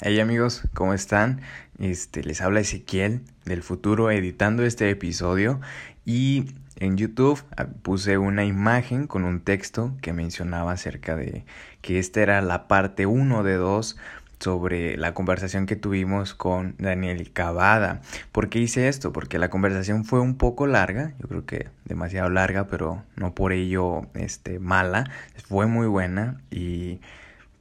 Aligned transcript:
Hey 0.00 0.20
amigos, 0.20 0.62
¿cómo 0.74 0.94
están? 0.94 1.40
Este, 1.80 2.22
les 2.22 2.40
habla 2.40 2.60
Ezequiel 2.60 3.20
del 3.44 3.64
futuro 3.64 4.12
editando 4.12 4.64
este 4.64 4.88
episodio 4.90 5.60
y 6.04 6.52
en 6.76 6.96
YouTube 6.96 7.42
ah, 7.56 7.66
puse 7.82 8.16
una 8.16 8.44
imagen 8.44 9.08
con 9.08 9.24
un 9.24 9.40
texto 9.40 9.92
que 10.00 10.12
mencionaba 10.12 10.70
acerca 10.70 11.16
de 11.16 11.44
que 11.82 11.98
esta 11.98 12.20
era 12.22 12.40
la 12.42 12.68
parte 12.68 13.06
1 13.06 13.42
de 13.42 13.54
2 13.54 13.96
sobre 14.38 14.96
la 14.96 15.14
conversación 15.14 15.66
que 15.66 15.74
tuvimos 15.74 16.32
con 16.32 16.76
Daniel 16.78 17.32
Cavada. 17.32 18.00
¿Por 18.30 18.50
qué 18.50 18.60
hice 18.60 18.86
esto? 18.86 19.12
Porque 19.12 19.40
la 19.40 19.50
conversación 19.50 20.04
fue 20.04 20.20
un 20.20 20.36
poco 20.36 20.68
larga, 20.68 21.12
yo 21.18 21.26
creo 21.26 21.44
que 21.44 21.70
demasiado 21.86 22.30
larga, 22.30 22.68
pero 22.68 23.02
no 23.16 23.34
por 23.34 23.52
ello 23.52 24.06
este, 24.14 24.60
mala, 24.60 25.10
fue 25.48 25.66
muy 25.66 25.88
buena 25.88 26.40
y 26.52 27.00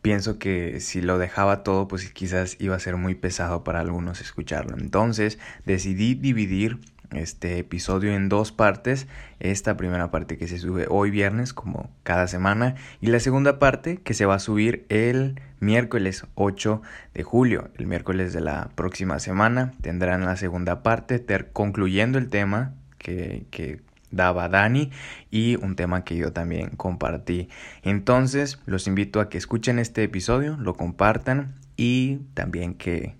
pienso 0.02 0.40
que 0.40 0.80
si 0.80 1.02
lo 1.02 1.18
dejaba 1.18 1.64
todo, 1.64 1.88
pues 1.88 2.12
quizás 2.12 2.58
iba 2.60 2.76
a 2.76 2.80
ser 2.80 2.98
muy 2.98 3.16
pesado 3.16 3.64
para 3.64 3.80
algunos 3.80 4.22
escucharlo. 4.22 4.78
Entonces 4.78 5.40
decidí 5.66 6.16
dividir 6.16 6.80
este 7.12 7.60
episodio 7.60 8.14
en 8.14 8.30
dos 8.30 8.52
partes. 8.52 9.08
Esta 9.40 9.78
primera 9.78 10.12
parte 10.12 10.38
que 10.38 10.48
se 10.48 10.58
sube 10.58 10.88
hoy 10.90 11.12
viernes, 11.12 11.54
como 11.54 11.90
cada 12.04 12.28
semana, 12.28 12.76
y 13.02 13.08
la 13.08 13.20
segunda 13.20 13.60
parte 13.60 13.98
que 13.98 14.14
se 14.14 14.26
va 14.26 14.36
a 14.36 14.40
subir 14.40 14.86
el 14.90 15.40
miércoles 15.60 16.26
8 16.36 16.82
de 17.14 17.24
julio. 17.24 17.70
El 17.78 17.88
miércoles 17.88 18.34
de 18.34 18.42
la 18.42 18.70
próxima 18.76 19.20
semana 19.20 19.74
tendrán 19.82 20.26
la 20.26 20.38
segunda 20.38 20.84
parte, 20.84 21.24
concluyendo 21.54 22.18
el 22.18 22.30
tema 22.30 22.74
que, 22.98 23.46
que 23.52 23.80
daba 24.12 24.50
Dani 24.50 24.92
y 25.32 25.56
un 25.56 25.76
tema 25.76 26.04
que 26.04 26.16
yo 26.16 26.32
también 26.32 26.70
compartí. 26.72 27.50
Entonces 27.84 28.60
los 28.66 28.88
invito 28.88 29.20
a 29.20 29.30
que 29.30 29.38
escuchen 29.38 29.80
este 29.80 30.04
episodio, 30.04 30.58
lo 30.58 30.76
compartan 30.76 31.56
y 31.76 32.18
también 32.34 32.74
que 32.74 33.16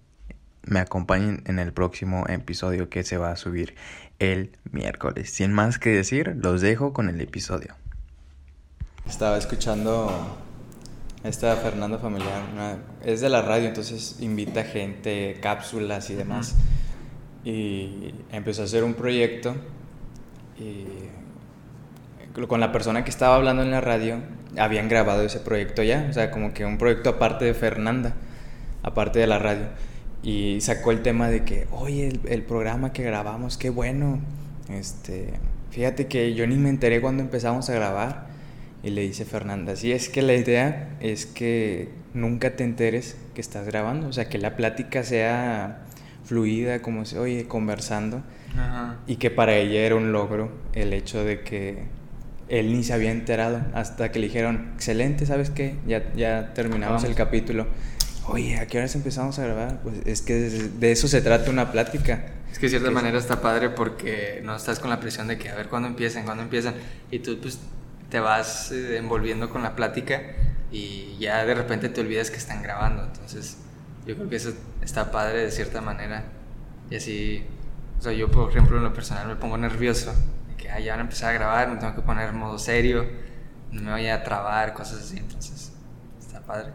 me 0.64 0.80
acompañen 0.80 1.44
en 1.46 1.60
el 1.60 1.74
próximo 1.74 2.26
episodio 2.28 2.90
que 2.90 3.04
se 3.04 3.18
va 3.18 3.32
a 3.32 3.36
subir 3.36 3.76
el 4.20 4.52
miércoles. 4.72 5.30
Sin 5.30 5.54
más 5.54 5.80
que 5.80 5.90
decir, 5.90 6.36
los 6.42 6.62
dejo 6.62 6.94
con 6.94 7.10
el 7.10 7.22
episodio. 7.22 7.76
Estaba 9.08 9.38
escuchando 9.38 10.38
esta 11.24 11.56
Fernanda 11.56 11.98
Familiar, 11.98 12.44
es 13.04 13.22
de 13.22 13.30
la 13.30 13.42
radio, 13.42 13.68
entonces 13.68 14.18
invita 14.20 14.64
gente, 14.64 15.38
cápsulas 15.42 16.10
y 16.10 16.16
demás. 16.16 16.56
Y 17.46 18.14
empezó 18.32 18.64
a 18.64 18.66
hacer 18.66 18.84
un 18.84 18.94
proyecto 18.94 19.56
y 20.60 20.86
con 22.46 22.60
la 22.60 22.72
persona 22.72 23.04
que 23.04 23.10
estaba 23.10 23.36
hablando 23.36 23.64
en 23.64 23.72
la 23.72 23.82
radio 23.82 24.20
habían 24.58 24.88
grabado 24.88 25.24
ese 25.24 25.40
proyecto 25.40 25.82
ya, 25.82 26.06
o 26.10 26.14
sea, 26.14 26.30
como 26.30 26.54
que 26.54 26.66
un 26.66 26.78
proyecto 26.78 27.10
aparte 27.10 27.46
de 27.46 27.56
Fernanda, 27.56 28.14
aparte 28.84 29.18
de 29.18 29.26
la 29.26 29.40
radio. 29.40 29.66
Y 30.22 30.62
sacó 30.62 30.92
el 30.92 31.02
tema 31.02 31.30
de 31.30 31.44
que, 31.44 31.68
oye, 31.72 32.20
el, 32.28 32.44
programa 32.44 32.94
que 32.94 33.04
grabamos, 33.04 33.58
qué 33.58 33.70
bueno. 33.70 34.20
Este, 34.70 35.34
fíjate 35.72 36.08
que 36.08 36.34
yo 36.34 36.46
ni 36.46 36.58
me 36.58 36.70
enteré 36.70 37.02
cuando 37.02 37.24
empezamos 37.24 37.70
a 37.70 37.74
grabar. 37.74 38.28
Y 38.84 38.92
le 38.92 39.02
dice 39.02 39.26
Fernanda, 39.26 39.76
sí, 39.76 39.92
es 39.92 40.08
que 40.08 40.22
la 40.22 40.36
idea 40.36 40.90
es 41.00 41.26
que 41.26 41.90
nunca 42.14 42.56
te 42.56 42.64
enteres 42.64 43.18
que 43.34 43.42
estás 43.42 43.66
grabando, 43.66 44.08
o 44.08 44.14
sea, 44.14 44.30
que 44.30 44.38
la 44.38 44.56
plática 44.56 45.04
sea 45.04 45.87
fluida, 46.28 46.82
como 46.82 47.06
se 47.06 47.18
oye, 47.18 47.48
conversando 47.48 48.22
y 49.06 49.16
que 49.16 49.32
para 49.32 49.56
ella 49.56 49.82
era 49.82 49.96
un 49.96 50.12
logro 50.12 50.52
el 50.74 50.94
hecho 50.94 51.24
de 51.24 51.42
que 51.42 51.86
él 52.50 52.74
ni 52.74 52.84
se 52.84 52.94
había 52.94 53.12
enterado 53.12 53.62
hasta 53.74 54.12
que 54.12 54.20
le 54.20 54.28
dijeron, 54.28 54.72
excelente, 54.76 55.26
¿sabes 55.26 55.50
qué? 55.50 55.76
Ya, 55.88 56.14
ya 56.14 56.54
terminamos 56.54 57.04
el 57.04 57.16
capítulo. 57.16 57.68
Oye, 58.28 58.58
¿a 58.58 58.68
qué 58.68 58.78
horas 58.78 58.96
empezamos 58.96 59.40
a 59.40 59.46
grabar? 59.46 59.82
Pues 59.84 59.98
es 60.06 60.22
que 60.22 60.34
de, 60.34 60.92
eso 60.92 61.08
se 61.08 61.22
trata 61.22 61.50
una 61.50 61.72
plática. 61.72 62.26
Es 62.52 62.60
que 62.60 62.66
de 62.66 62.72
cierta 62.72 62.92
manera 62.92 63.18
está 63.18 63.42
padre 63.42 63.70
porque 63.70 64.42
no 64.44 64.56
estás 64.56 64.80
con 64.80 64.90
la 64.90 65.00
presión 65.00 65.28
de 65.28 65.38
que 65.38 65.50
a 65.50 65.56
ver 65.56 65.68
cuándo 65.68 65.88
empiezan, 65.88 66.24
cuándo 66.26 66.44
empiezan. 66.44 66.76
Y 67.12 67.20
tú 67.20 67.38
pues 67.42 67.60
te 68.10 68.20
vas 68.20 68.72
eh, 68.72 68.98
envolviendo 68.98 69.50
con 69.50 69.64
la 69.64 69.76
plática 69.76 70.22
y 70.72 71.18
ya 71.20 71.46
de 71.46 71.54
repente 71.54 71.90
te 71.90 72.02
olvidas 72.02 72.32
que 72.32 72.38
están 72.38 72.62
grabando. 72.64 73.04
Entonces 73.04 73.58
yo 74.08 74.16
creo 74.16 74.30
que 74.30 74.38
eso 74.38 74.54
está 74.82 75.12
padre 75.12 75.44
de 75.44 75.52
cierta 75.52 75.82
manera. 75.82 76.24
Y 76.90 76.96
así 76.96 77.46
o 78.00 78.02
sea, 78.02 78.14
yo, 78.14 78.30
por 78.30 78.50
ejemplo, 78.50 78.78
en 78.78 78.84
lo 78.84 78.94
personal 78.94 79.28
me 79.28 79.36
pongo 79.36 79.58
nervioso. 79.58 80.14
De 80.48 80.56
que 80.56 80.68
ya 80.84 80.94
van 80.94 81.00
a 81.00 81.04
empezar 81.04 81.32
a 81.32 81.34
grabar, 81.34 81.70
me 81.70 81.78
tengo 81.78 81.96
que 81.96 82.02
poner 82.02 82.32
modo 82.34 82.60
serio, 82.60 83.08
no 83.72 83.82
me 83.82 83.92
vaya 83.92 84.16
a 84.16 84.24
trabar, 84.24 84.74
cosas 84.74 85.02
así. 85.02 85.18
Entonces, 85.18 85.72
está 86.20 86.42
padre. 86.42 86.72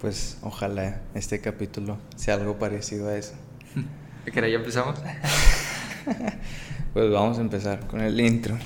Pues 0.00 0.38
ojalá 0.42 1.00
este 1.14 1.40
capítulo 1.40 1.98
sea 2.16 2.34
algo 2.34 2.58
parecido 2.58 3.08
a 3.08 3.16
eso. 3.16 3.34
¿Qué 4.24 4.32
ya 4.32 4.56
empezamos? 4.56 5.00
pues 6.92 7.10
vamos 7.10 7.38
a 7.38 7.40
empezar 7.40 7.86
con 7.86 8.00
el 8.00 8.18
intro. 8.20 8.56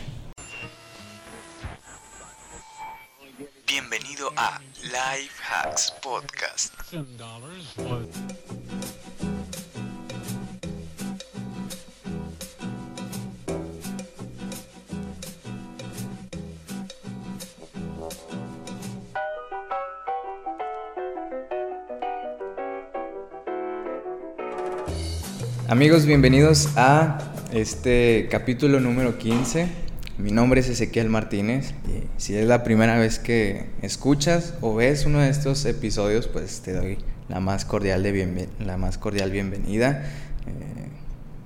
Podcast. 5.74 6.72
Amigos, 25.68 26.06
bienvenidos 26.06 26.68
a 26.76 27.18
este 27.52 28.28
capítulo 28.30 28.78
número 28.78 29.18
15. 29.18 29.66
Mi 30.18 30.30
nombre 30.30 30.60
es 30.60 30.68
Ezequiel 30.68 31.08
Martínez 31.08 31.74
si 32.16 32.36
es 32.36 32.46
la 32.46 32.62
primera 32.62 32.98
vez 32.98 33.18
que 33.18 33.66
escuchas 33.82 34.54
o 34.60 34.74
ves 34.74 35.04
uno 35.04 35.20
de 35.20 35.30
estos 35.30 35.64
episodios, 35.64 36.28
pues 36.28 36.60
te 36.60 36.72
doy 36.72 36.98
la 37.28 37.40
más 37.40 37.64
cordial, 37.64 38.02
de 38.02 38.48
la 38.60 38.76
más 38.76 38.98
cordial 38.98 39.30
bienvenida. 39.30 40.04
Eh, 40.46 40.88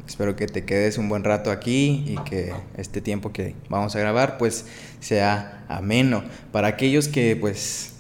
espero 0.06 0.36
que 0.36 0.46
te 0.46 0.64
quedes 0.64 0.98
un 0.98 1.08
buen 1.08 1.24
rato 1.24 1.50
aquí 1.50 2.04
y 2.06 2.16
que 2.28 2.52
este 2.76 3.00
tiempo 3.00 3.32
que 3.32 3.54
vamos 3.68 3.96
a 3.96 4.00
grabar 4.00 4.38
pues 4.38 4.66
sea 5.00 5.64
ameno. 5.68 6.22
Para 6.52 6.68
aquellos 6.68 7.08
que 7.08 7.36
pues 7.36 7.94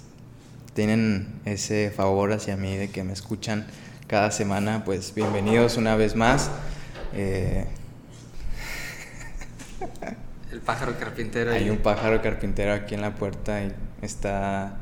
tienen 0.74 1.28
ese 1.44 1.90
favor 1.90 2.32
hacia 2.32 2.56
mí 2.56 2.76
de 2.76 2.90
que 2.90 3.02
me 3.02 3.12
escuchan 3.12 3.66
cada 4.06 4.30
semana, 4.30 4.84
pues 4.84 5.14
bienvenidos 5.14 5.76
una 5.76 5.96
vez 5.96 6.14
más. 6.14 6.50
Eh, 7.14 7.64
El 10.58 10.64
pájaro 10.64 10.98
carpintero. 10.98 11.52
Hay 11.52 11.70
un 11.70 11.76
pájaro 11.76 12.20
carpintero 12.20 12.72
aquí 12.72 12.96
en 12.96 13.00
la 13.00 13.14
puerta 13.14 13.62
y 13.62 13.72
está, 14.02 14.76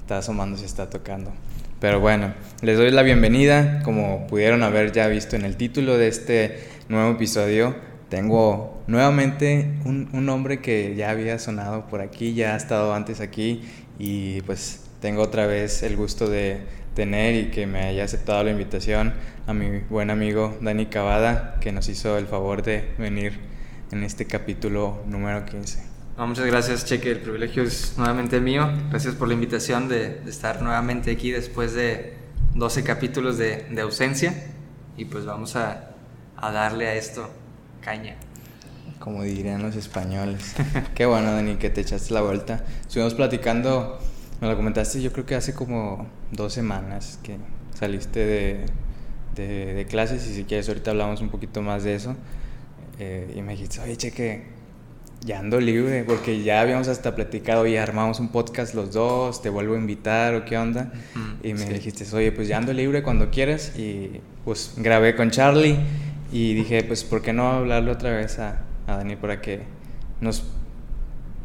está 0.00 0.18
asomándose, 0.18 0.66
está 0.66 0.90
tocando. 0.90 1.32
Pero 1.80 1.98
bueno, 1.98 2.34
les 2.60 2.76
doy 2.76 2.90
la 2.90 3.00
bienvenida. 3.00 3.80
Como 3.84 4.26
pudieron 4.26 4.62
haber 4.62 4.92
ya 4.92 5.06
visto 5.06 5.34
en 5.34 5.46
el 5.46 5.56
título 5.56 5.96
de 5.96 6.08
este 6.08 6.68
nuevo 6.90 7.12
episodio, 7.12 7.74
tengo 8.10 8.82
nuevamente 8.86 9.72
un, 9.86 10.10
un 10.12 10.26
nombre 10.26 10.60
que 10.60 10.94
ya 10.94 11.08
había 11.08 11.38
sonado 11.38 11.86
por 11.86 12.02
aquí, 12.02 12.34
ya 12.34 12.52
ha 12.52 12.56
estado 12.58 12.92
antes 12.92 13.22
aquí 13.22 13.62
y 13.98 14.42
pues 14.42 14.84
tengo 15.00 15.22
otra 15.22 15.46
vez 15.46 15.82
el 15.84 15.96
gusto 15.96 16.28
de 16.28 16.60
tener 16.94 17.34
y 17.34 17.50
que 17.50 17.66
me 17.66 17.80
haya 17.80 18.04
aceptado 18.04 18.44
la 18.44 18.50
invitación 18.50 19.14
a 19.46 19.54
mi 19.54 19.78
buen 19.88 20.10
amigo 20.10 20.54
Dani 20.60 20.84
Cavada, 20.84 21.56
que 21.62 21.72
nos 21.72 21.88
hizo 21.88 22.18
el 22.18 22.26
favor 22.26 22.62
de 22.62 22.90
venir 22.98 23.51
en 23.92 24.04
este 24.04 24.26
capítulo 24.26 25.02
número 25.06 25.44
15. 25.44 25.82
muchas 26.18 26.46
gracias, 26.46 26.84
Cheque. 26.84 27.10
El 27.10 27.20
privilegio 27.20 27.62
es 27.62 27.94
nuevamente 27.96 28.40
mío. 28.40 28.70
Gracias 28.90 29.14
por 29.14 29.28
la 29.28 29.34
invitación 29.34 29.88
de, 29.88 30.20
estar 30.26 30.62
nuevamente 30.62 31.12
aquí 31.12 31.30
después 31.30 31.74
de 31.74 32.14
12 32.54 32.82
capítulos 32.84 33.38
de, 33.38 33.66
de 33.70 33.80
ausencia. 33.82 34.34
Y 34.96 35.04
pues 35.04 35.24
vamos 35.24 35.56
a, 35.56 35.90
a, 36.36 36.50
darle 36.50 36.88
a 36.88 36.94
esto 36.94 37.30
caña. 37.80 38.16
Como 38.98 39.22
dirían 39.22 39.62
los 39.62 39.76
españoles. 39.76 40.54
Qué 40.94 41.06
bueno, 41.06 41.32
Dani, 41.32 41.56
que 41.56 41.70
te 41.70 41.82
echaste 41.82 42.14
la 42.14 42.22
vuelta. 42.22 42.64
Estuvimos 42.82 43.14
platicando 43.14 43.98
me 44.42 44.48
lo 44.48 44.56
comentaste 44.56 45.00
yo 45.00 45.12
creo 45.12 45.24
que 45.24 45.36
hace 45.36 45.54
como 45.54 46.08
dos 46.32 46.52
semanas 46.52 47.20
que 47.22 47.36
saliste 47.74 48.26
de, 48.26 48.66
de, 49.36 49.86
clases 49.88 50.26
y 50.26 50.34
si 50.34 50.42
quieres 50.42 50.66
ahorita 50.68 50.90
hablamos 50.90 51.20
un 51.20 51.28
poquito 51.28 51.62
más 51.62 51.84
de 51.84 51.94
eso. 51.94 52.16
Eh, 53.04 53.34
y 53.34 53.42
me 53.42 53.52
dijiste, 53.52 53.80
oye, 53.80 53.96
cheque, 53.96 54.44
ya 55.24 55.40
ando 55.40 55.58
libre, 55.58 56.04
porque 56.04 56.44
ya 56.44 56.60
habíamos 56.60 56.86
hasta 56.86 57.16
platicado 57.16 57.66
y 57.66 57.76
armamos 57.76 58.20
un 58.20 58.28
podcast 58.28 58.74
los 58.74 58.92
dos, 58.92 59.42
te 59.42 59.48
vuelvo 59.48 59.74
a 59.74 59.78
invitar 59.78 60.36
o 60.36 60.44
qué 60.44 60.56
onda. 60.56 60.92
y 61.42 61.52
me 61.54 61.64
dijiste, 61.64 62.04
oye, 62.14 62.30
pues 62.30 62.46
ya 62.46 62.58
ando 62.58 62.72
libre 62.72 63.02
cuando 63.02 63.28
quieras. 63.28 63.76
Y 63.76 64.20
pues 64.44 64.74
grabé 64.76 65.16
con 65.16 65.32
Charlie 65.32 65.78
y 66.30 66.54
dije, 66.54 66.84
pues, 66.84 67.02
¿por 67.02 67.22
qué 67.22 67.32
no 67.32 67.50
hablarle 67.50 67.90
otra 67.90 68.10
vez 68.12 68.38
a, 68.38 68.62
a 68.86 68.98
Dani 68.98 69.16
para 69.16 69.40
que 69.40 69.62
nos 70.20 70.44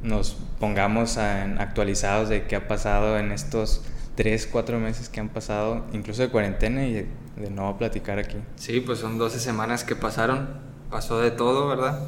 nos 0.04 0.38
pongamos 0.60 1.18
actualizados 1.18 2.30
de 2.30 2.46
qué 2.46 2.56
ha 2.56 2.68
pasado 2.68 3.18
en 3.18 3.32
estos 3.32 3.82
tres, 4.14 4.48
cuatro 4.50 4.80
meses 4.80 5.10
que 5.10 5.20
han 5.20 5.30
pasado, 5.30 5.86
incluso 5.92 6.22
de 6.22 6.30
cuarentena 6.30 6.86
y 6.86 6.94
de, 6.94 7.08
de 7.36 7.50
no 7.50 7.76
platicar 7.80 8.20
aquí. 8.20 8.38
Sí, 8.58 8.80
pues 8.80 9.00
son 9.00 9.18
12 9.18 9.40
semanas 9.40 9.84
que 9.84 9.96
pasaron. 9.96 10.67
Pasó 10.90 11.20
de 11.20 11.32
todo, 11.32 11.68
¿verdad? 11.68 12.00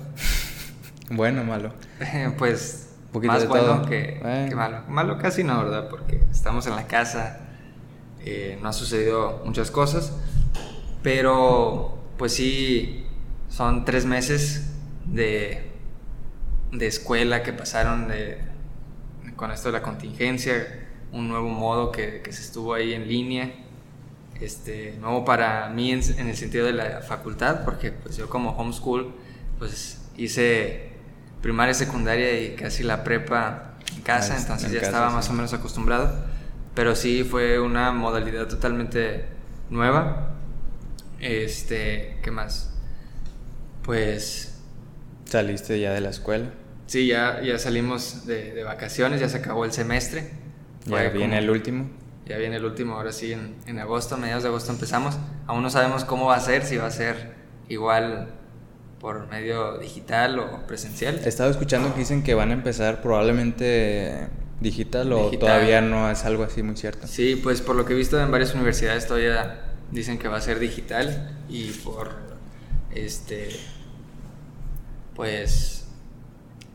bueno, 1.12 1.44
malo. 1.44 1.74
pues 2.38 2.90
más 3.14 3.48
bueno 3.48 3.86
que, 3.86 4.20
malo. 4.56 4.84
Malo 4.88 5.18
casi 5.18 5.44
no, 5.44 5.64
¿verdad? 5.64 5.90
Porque 5.90 6.22
estamos 6.32 6.68
en 6.68 6.76
la 6.76 6.88
casa, 6.88 7.40
eh, 8.22 8.58
no 8.62 8.70
ha 8.70 8.74
sucedido 8.74 9.42
muchas 9.46 9.72
cosas, 9.72 10.14
pero 11.02 11.98
pues 12.18 12.34
sí, 12.34 13.06
son 13.50 13.86
tres 13.86 14.06
meses 14.06 14.72
de, 15.06 15.72
de 16.72 16.88
escuela 16.88 17.44
que 17.44 17.54
pasaron 17.54 18.08
de, 18.08 18.38
con 19.36 19.52
esto 19.52 19.70
de 19.70 19.74
la 19.74 19.82
contingencia, 19.82 20.88
un 21.12 21.28
nuevo 21.28 21.50
modo 21.50 21.92
que, 21.92 22.22
que 22.22 22.32
se 22.32 22.44
estuvo 22.44 22.74
ahí 22.74 22.94
en 22.94 23.08
línea, 23.08 23.52
este, 24.42 24.96
nuevo 25.00 25.26
para 25.26 25.70
mí 25.70 25.92
en, 25.92 26.02
en, 26.18 26.28
el 26.28 26.36
sentido 26.36 26.66
de 26.66 26.74
la 26.74 27.02
facultad, 27.02 27.64
porque 27.66 27.92
pues 27.92 28.18
yo 28.18 28.30
como 28.30 28.52
homeschool, 28.52 29.14
pues 29.58 30.02
hice 30.18 30.90
primaria, 31.42 31.74
secundaria 31.74 32.42
y 32.42 32.56
casi 32.56 32.84
la 32.84 33.04
prepa 33.04 33.76
en 33.96 34.02
casa, 34.02 34.36
ah, 34.36 34.42
entonces 34.42 34.72
ya 34.72 34.82
estaba 34.82 35.10
más 35.10 35.30
o 35.30 35.34
menos 35.34 35.54
acostumbrado, 35.54 36.14
pero 36.76 36.96
sí 36.96 37.24
fue 37.24 37.60
una 37.60 37.92
modalidad 37.92 38.48
totalmente 38.48 39.26
nueva. 39.70 40.36
Este, 41.20 42.18
¿qué 42.24 42.32
más? 42.32 42.74
Pues... 43.84 44.58
¿Saliste 45.26 45.80
ya 45.80 45.94
de 45.94 46.02
la 46.02 46.10
escuela? 46.10 46.50
Sí, 46.88 47.08
ya, 47.08 47.42
ya 47.42 47.60
salimos 47.60 48.26
de, 48.26 48.54
de 48.54 48.64
vacaciones, 48.64 49.20
ya 49.20 49.30
se 49.30 49.38
acabó 49.38 49.66
el 49.66 49.72
semestre. 49.72 50.32
Ya 50.86 51.10
viene 51.10 51.38
el 51.38 51.50
último. 51.50 51.90
Ya 52.30 52.38
viene 52.38 52.58
el 52.58 52.66
último, 52.66 52.94
ahora 52.94 53.12
sí, 53.12 53.34
en, 53.34 53.56
en 53.66 53.80
agosto, 53.80 54.16
mediados 54.16 54.44
de 54.44 54.50
agosto 54.50 54.72
empezamos. 54.72 55.18
Aún 55.48 55.64
no 55.64 55.70
sabemos 55.72 56.06
cómo 56.06 56.28
va 56.28 56.36
a 56.36 56.40
ser, 56.40 56.64
si 56.64 56.78
va 56.78 56.86
a 56.86 56.92
ser 56.92 57.34
igual 57.68 58.30
por 59.00 59.28
medio 59.30 59.80
digital 59.80 60.38
o 60.38 60.68
presencial. 60.68 61.20
He 61.26 61.28
estado 61.28 61.50
escuchando 61.50 61.92
que 61.94 62.02
dicen 62.02 62.22
que 62.22 62.36
van 62.36 62.52
a 62.52 62.54
empezar 62.54 63.02
probablemente 63.02 64.28
digital, 64.60 65.12
o 65.12 65.32
todavía 65.32 65.82
no 65.82 66.12
es 66.12 66.24
algo 66.24 66.44
así 66.44 66.62
muy 66.62 66.78
cierto. 66.78 67.08
Sí, 67.08 67.36
pues 67.36 67.62
por 67.62 67.76
lo 67.76 67.86
que 67.86 67.94
he 67.94 67.96
visto 67.96 68.22
en 68.22 68.30
varias 68.30 68.54
universidades 68.54 69.08
todavía 69.08 69.62
dicen 69.92 70.20
que 70.20 70.28
va 70.28 70.38
a 70.38 70.42
ser 70.42 70.60
digital 70.60 71.36
y 71.50 71.72
por 71.72 72.12
este 72.94 73.50
pues 75.16 75.88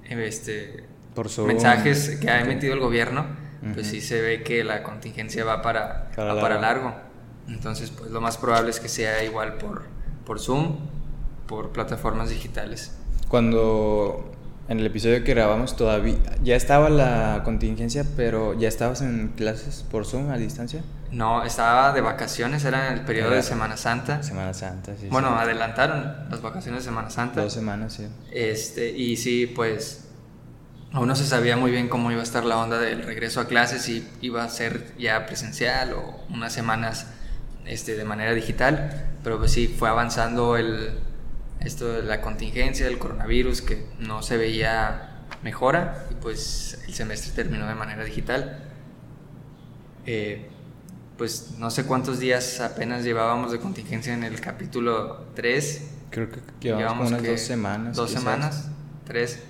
este, 0.09 0.85
por 1.15 1.31
mensajes 1.47 2.19
que 2.21 2.29
ha 2.29 2.41
emitido 2.41 2.75
el 2.75 2.81
gobierno, 2.81 3.27
pues 3.73 3.87
sí 3.87 4.01
se 4.01 4.21
ve 4.21 4.43
que 4.43 4.65
la 4.65 4.83
contingencia 4.83 5.45
va 5.45 5.63
para, 5.63 6.11
para, 6.15 6.61
largo. 6.61 6.95
Entonces, 7.49 7.91
pues 7.91 8.11
lo 8.11 8.21
más 8.21 8.37
probable 8.37 8.71
es 8.71 8.81
que 8.81 8.89
sea 8.89 9.25
igual 9.25 9.55
por, 9.55 9.85
por 10.27 10.41
Zoom, 10.41 10.79
por 11.47 11.71
plataformas 11.71 12.31
digitales. 12.31 12.97
Cuando 13.29 14.33
en 14.69 14.81
el 14.81 14.87
episodio 14.87 15.23
que 15.25 15.35
grabamos 15.35 15.77
todavía 15.77 16.17
ya 16.43 16.57
estaba 16.57 16.89
la 16.89 17.43
contingencia, 17.45 18.05
pero 18.17 18.59
ya 18.59 18.69
estabas 18.69 19.03
en 19.03 19.29
clases 19.37 19.85
por 19.91 20.07
Zoom 20.07 20.31
a 20.31 20.37
distancia. 20.37 20.83
No, 21.11 21.45
estaba 21.45 21.93
de 21.93 22.01
vacaciones, 22.01 22.65
era 22.65 22.89
en 22.89 22.95
el 22.95 23.05
periodo 23.05 23.31
de 23.31 23.43
Semana 23.43 23.77
Santa. 23.77 24.23
Semana 24.23 24.53
Santa, 24.53 24.95
sí. 25.01 25.09
Bueno, 25.11 25.29
adelantaron 25.39 26.29
las 26.29 26.43
vacaciones 26.43 26.81
de 26.81 26.85
Semana 26.87 27.11
Santa. 27.11 27.43
Dos 27.43 27.53
semanas, 27.53 27.93
sí. 27.93 28.09
Este, 28.33 28.91
y 28.91 29.17
sí, 29.17 29.47
pues 29.47 30.04
aún 30.95 31.09
no 31.09 31.17
se 31.17 31.27
sabía 31.27 31.57
muy 31.57 31.73
bien 31.73 31.89
cómo 31.89 32.11
iba 32.13 32.21
a 32.21 32.25
estar 32.25 32.45
la 32.45 32.57
onda 32.57 32.79
del 32.79 33.03
regreso 33.03 33.41
a 33.41 33.47
clases, 33.47 33.83
si 33.83 34.09
iba 34.21 34.45
a 34.45 34.49
ser 34.49 34.97
ya 34.97 35.27
presencial 35.27 35.93
o 35.93 36.25
unas 36.31 36.53
semanas 36.53 37.09
este, 37.67 37.97
de 37.97 38.05
manera 38.05 38.33
digital, 38.33 39.05
pero 39.25 39.39
pues 39.39 39.51
sí, 39.51 39.67
fue 39.67 39.89
avanzando 39.89 40.57
el, 40.57 41.01
esto 41.61 41.93
de 41.93 42.03
la 42.05 42.21
contingencia 42.21 42.87
del 42.87 42.99
coronavirus 42.99 43.63
que 43.63 43.87
no 43.99 44.23
se 44.23 44.37
veía 44.37 45.25
mejora 45.43 46.07
y 46.11 46.15
pues 46.15 46.79
el 46.87 46.95
semestre 46.95 47.33
terminó 47.33 47.67
de 47.67 47.75
manera 47.75 48.05
digital. 48.05 48.63
Eh, 50.07 50.49
pues 51.19 51.55
no 51.59 51.71
sé 51.71 51.85
cuántos 51.87 52.21
días 52.21 52.61
apenas 52.61 53.03
llevábamos 53.03 53.51
de 53.51 53.59
contingencia 53.59 54.15
en 54.15 54.23
el 54.23 54.41
capítulo 54.41 55.27
3. 55.35 55.91
Creo 56.11 56.31
que 56.31 56.41
llevábamos, 56.61 57.09
unas 57.09 57.25
dos 57.25 57.41
semanas. 57.41 57.97
Dos 57.97 58.11
semanas, 58.11 58.69
tres. 59.05 59.41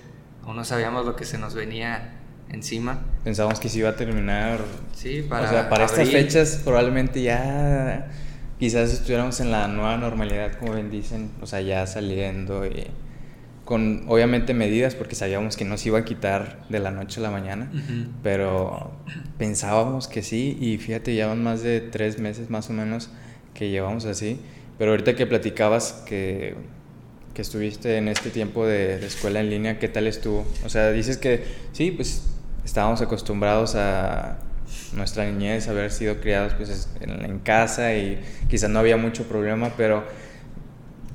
Aún 0.45 0.55
no 0.55 0.63
sabíamos 0.63 1.05
lo 1.05 1.15
que 1.15 1.25
se 1.25 1.37
nos 1.37 1.53
venía 1.53 2.13
encima. 2.49 2.99
Pensábamos 3.23 3.59
que 3.59 3.69
se 3.69 3.79
iba 3.79 3.89
a 3.89 3.95
terminar. 3.95 4.59
Sí, 4.93 5.25
para. 5.27 5.47
O 5.47 5.49
sea, 5.49 5.69
para 5.69 5.85
estas 5.85 6.09
fechas 6.09 6.61
probablemente 6.63 7.21
ya. 7.21 8.11
Quizás 8.59 8.93
estuviéramos 8.93 9.41
en 9.41 9.51
la 9.51 9.67
nueva 9.67 9.97
normalidad, 9.97 10.53
como 10.53 10.75
bien 10.75 10.89
dicen, 10.89 11.31
o 11.41 11.45
sea, 11.45 11.59
ya 11.59 11.85
saliendo 11.87 12.65
y 12.65 12.87
con 13.65 14.05
obviamente 14.07 14.53
medidas 14.53 14.95
porque 14.95 15.15
sabíamos 15.15 15.57
que 15.57 15.65
no 15.65 15.77
se 15.77 15.89
iba 15.89 15.99
a 15.99 16.05
quitar 16.05 16.65
de 16.69 16.79
la 16.79 16.91
noche 16.91 17.19
a 17.19 17.23
la 17.23 17.31
mañana, 17.31 17.69
pero 18.21 18.91
pensábamos 19.39 20.07
que 20.07 20.21
sí 20.21 20.55
y 20.61 20.77
fíjate, 20.77 21.15
llevan 21.15 21.43
más 21.43 21.63
de 21.63 21.81
tres 21.81 22.19
meses 22.19 22.49
más 22.51 22.69
o 22.69 22.73
menos 22.73 23.09
que 23.55 23.71
llevamos 23.71 24.05
así, 24.05 24.39
pero 24.77 24.91
ahorita 24.91 25.15
que 25.15 25.25
platicabas 25.25 26.03
que, 26.05 26.55
que 27.35 27.43
estuviste 27.43 27.97
en 27.97 28.07
este 28.07 28.31
tiempo 28.31 28.65
de, 28.65 29.05
escuela 29.05 29.41
en 29.41 29.51
línea, 29.51 29.77
¿qué 29.77 29.87
tal 29.87 30.07
estuvo? 30.07 30.47
O 30.65 30.69
sea, 30.69 30.91
dices 30.91 31.17
que 31.17 31.43
sí, 31.73 31.91
pues 31.91 32.23
estábamos 32.63 33.01
acostumbrados 33.01 33.75
a 33.75 34.39
nuestra 34.93 35.25
niñez, 35.29 35.67
haber 35.67 35.91
sido 35.91 36.19
criados 36.21 36.53
pues 36.53 36.89
en, 37.01 37.25
en 37.25 37.39
casa 37.39 37.93
y 37.93 38.19
quizás 38.49 38.69
no 38.69 38.79
había 38.79 38.97
mucho 38.97 39.25
problema, 39.25 39.73
pero 39.77 40.03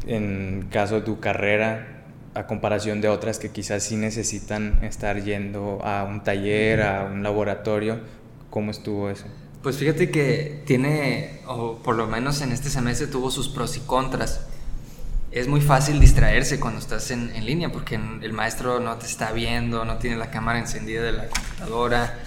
en 0.06 0.68
caso 0.70 0.96
de 0.96 1.00
tu 1.00 1.18
carrera, 1.18 2.04
a 2.34 2.46
comparación 2.46 3.00
de 3.00 3.08
otras 3.08 3.38
que 3.38 3.50
quizás 3.50 3.82
sí 3.82 3.96
necesitan 3.96 4.84
estar 4.84 5.22
yendo 5.22 5.80
a 5.82 6.04
un 6.04 6.22
taller, 6.22 6.82
a 6.82 7.04
un 7.04 7.22
laboratorio. 7.22 7.98
¿Cómo 8.50 8.70
estuvo 8.70 9.10
eso? 9.10 9.24
Pues 9.62 9.76
fíjate 9.76 10.10
que 10.10 10.62
tiene, 10.66 11.40
o 11.46 11.76
por 11.78 11.96
lo 11.96 12.06
menos 12.06 12.40
en 12.40 12.52
este 12.52 12.68
semestre 12.70 13.06
tuvo 13.06 13.30
sus 13.30 13.48
pros 13.48 13.76
y 13.76 13.80
contras. 13.80 14.46
Es 15.30 15.46
muy 15.46 15.60
fácil 15.60 16.00
distraerse 16.00 16.58
cuando 16.58 16.80
estás 16.80 17.10
en, 17.10 17.30
en 17.34 17.44
línea 17.46 17.70
porque 17.70 17.94
el 17.94 18.32
maestro 18.32 18.80
no 18.80 18.96
te 18.96 19.06
está 19.06 19.32
viendo, 19.32 19.84
no 19.84 19.98
tiene 19.98 20.16
la 20.16 20.30
cámara 20.30 20.58
encendida 20.58 21.02
de 21.02 21.12
la 21.12 21.28
computadora. 21.28 22.18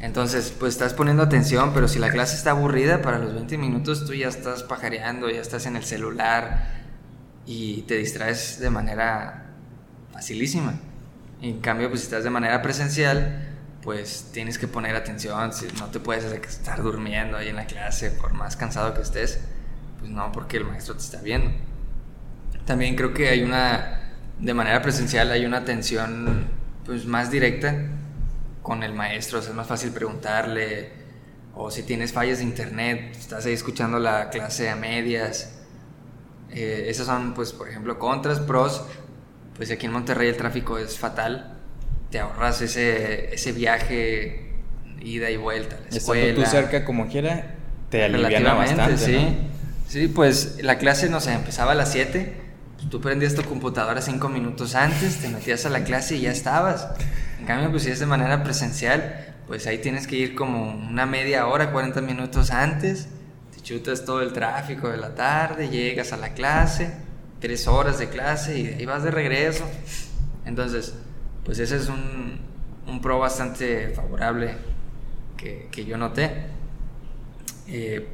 Entonces, 0.00 0.54
pues 0.58 0.74
estás 0.74 0.94
poniendo 0.94 1.22
atención, 1.22 1.72
pero 1.74 1.88
si 1.88 1.98
la 1.98 2.10
clase 2.10 2.36
está 2.36 2.52
aburrida, 2.52 3.02
para 3.02 3.18
los 3.18 3.34
20 3.34 3.58
minutos 3.58 4.06
tú 4.06 4.14
ya 4.14 4.28
estás 4.28 4.62
pajareando, 4.62 5.28
ya 5.28 5.40
estás 5.40 5.66
en 5.66 5.76
el 5.76 5.84
celular, 5.84 6.80
y 7.46 7.82
te 7.82 7.96
distraes 7.96 8.60
de 8.60 8.70
manera 8.70 9.46
facilísima. 10.12 10.74
En 11.42 11.60
cambio, 11.60 11.88
pues 11.88 12.02
si 12.02 12.04
estás 12.06 12.22
de 12.22 12.30
manera 12.30 12.62
presencial, 12.62 13.48
pues 13.82 14.30
tienes 14.32 14.56
que 14.56 14.68
poner 14.68 14.94
atención, 14.94 15.52
si 15.52 15.66
no 15.78 15.86
te 15.86 16.00
puedes 16.00 16.24
estar 16.24 16.82
durmiendo 16.82 17.36
ahí 17.36 17.48
en 17.48 17.56
la 17.56 17.66
clase 17.66 18.10
por 18.10 18.34
más 18.34 18.56
cansado 18.56 18.94
que 18.94 19.00
estés, 19.00 19.40
pues 19.98 20.10
no, 20.10 20.30
porque 20.32 20.58
el 20.58 20.64
maestro 20.64 20.94
te 20.94 21.00
está 21.00 21.20
viendo. 21.22 21.50
También 22.70 22.94
creo 22.94 23.12
que 23.12 23.28
hay 23.28 23.42
una, 23.42 23.98
de 24.38 24.54
manera 24.54 24.80
presencial 24.80 25.32
hay 25.32 25.44
una 25.44 25.56
atención 25.56 26.44
pues 26.86 27.04
más 27.04 27.28
directa 27.28 27.74
con 28.62 28.84
el 28.84 28.92
maestro, 28.92 29.40
es 29.40 29.52
más 29.52 29.66
fácil 29.66 29.90
preguntarle, 29.90 30.92
o 31.52 31.68
si 31.72 31.82
tienes 31.82 32.12
fallas 32.12 32.38
de 32.38 32.44
internet, 32.44 33.16
estás 33.18 33.44
ahí 33.44 33.54
escuchando 33.54 33.98
la 33.98 34.30
clase 34.30 34.70
a 34.70 34.76
medias, 34.76 35.58
eh, 36.48 36.84
esas 36.86 37.06
son, 37.06 37.34
pues, 37.34 37.52
por 37.52 37.68
ejemplo, 37.68 37.98
contras, 37.98 38.38
pros. 38.38 38.84
Pues 39.56 39.72
aquí 39.72 39.86
en 39.86 39.92
Monterrey 39.92 40.28
el 40.28 40.36
tráfico 40.36 40.78
es 40.78 40.96
fatal. 40.96 41.58
Te 42.12 42.20
ahorras 42.20 42.62
ese, 42.62 43.34
ese 43.34 43.50
viaje, 43.50 44.52
ida 45.00 45.28
y 45.28 45.36
vuelta 45.36 45.76
la 45.90 45.96
escuela. 45.96 46.22
Estando 46.22 46.44
tú 46.44 46.48
cerca 46.48 46.84
como 46.84 47.08
quiera, 47.08 47.56
te 47.88 48.04
aliviana 48.04 48.54
bastante, 48.54 48.96
sí. 48.96 49.38
Sí, 49.88 50.06
pues 50.06 50.62
la 50.62 50.78
clase, 50.78 51.10
no 51.10 51.18
sé, 51.18 51.32
empezaba 51.32 51.72
a 51.72 51.74
las 51.74 51.90
7. 51.90 52.39
Tú 52.88 53.00
prendías 53.00 53.34
tu 53.34 53.42
computadora 53.42 54.00
cinco 54.00 54.28
minutos 54.28 54.74
antes, 54.74 55.20
te 55.20 55.28
metías 55.28 55.66
a 55.66 55.70
la 55.70 55.84
clase 55.84 56.16
y 56.16 56.22
ya 56.22 56.30
estabas. 56.30 56.88
En 57.38 57.46
cambio, 57.46 57.70
pues 57.70 57.82
si 57.82 57.90
es 57.90 58.00
de 58.00 58.06
manera 58.06 58.42
presencial, 58.42 59.34
pues 59.46 59.66
ahí 59.66 59.78
tienes 59.78 60.06
que 60.06 60.16
ir 60.16 60.34
como 60.34 60.72
una 60.72 61.06
media 61.06 61.46
hora, 61.46 61.72
40 61.72 62.00
minutos 62.00 62.50
antes 62.50 63.08
chutas 63.62 64.04
todo 64.04 64.22
el 64.22 64.32
tráfico 64.32 64.88
de 64.88 64.96
la 64.96 65.14
tarde, 65.14 65.68
llegas 65.68 66.12
a 66.12 66.16
la 66.16 66.34
clase, 66.34 66.92
tres 67.40 67.66
horas 67.68 67.98
de 67.98 68.08
clase 68.08 68.58
y 68.58 68.66
ahí 68.66 68.86
vas 68.86 69.02
de 69.02 69.10
regreso. 69.10 69.64
Entonces, 70.44 70.94
pues 71.44 71.58
ese 71.58 71.76
es 71.76 71.88
un, 71.88 72.40
un 72.86 73.00
pro 73.00 73.18
bastante 73.18 73.90
favorable 73.90 74.56
que, 75.36 75.68
que 75.70 75.84
yo 75.84 75.96
noté. 75.96 76.46
Eh, 77.68 78.08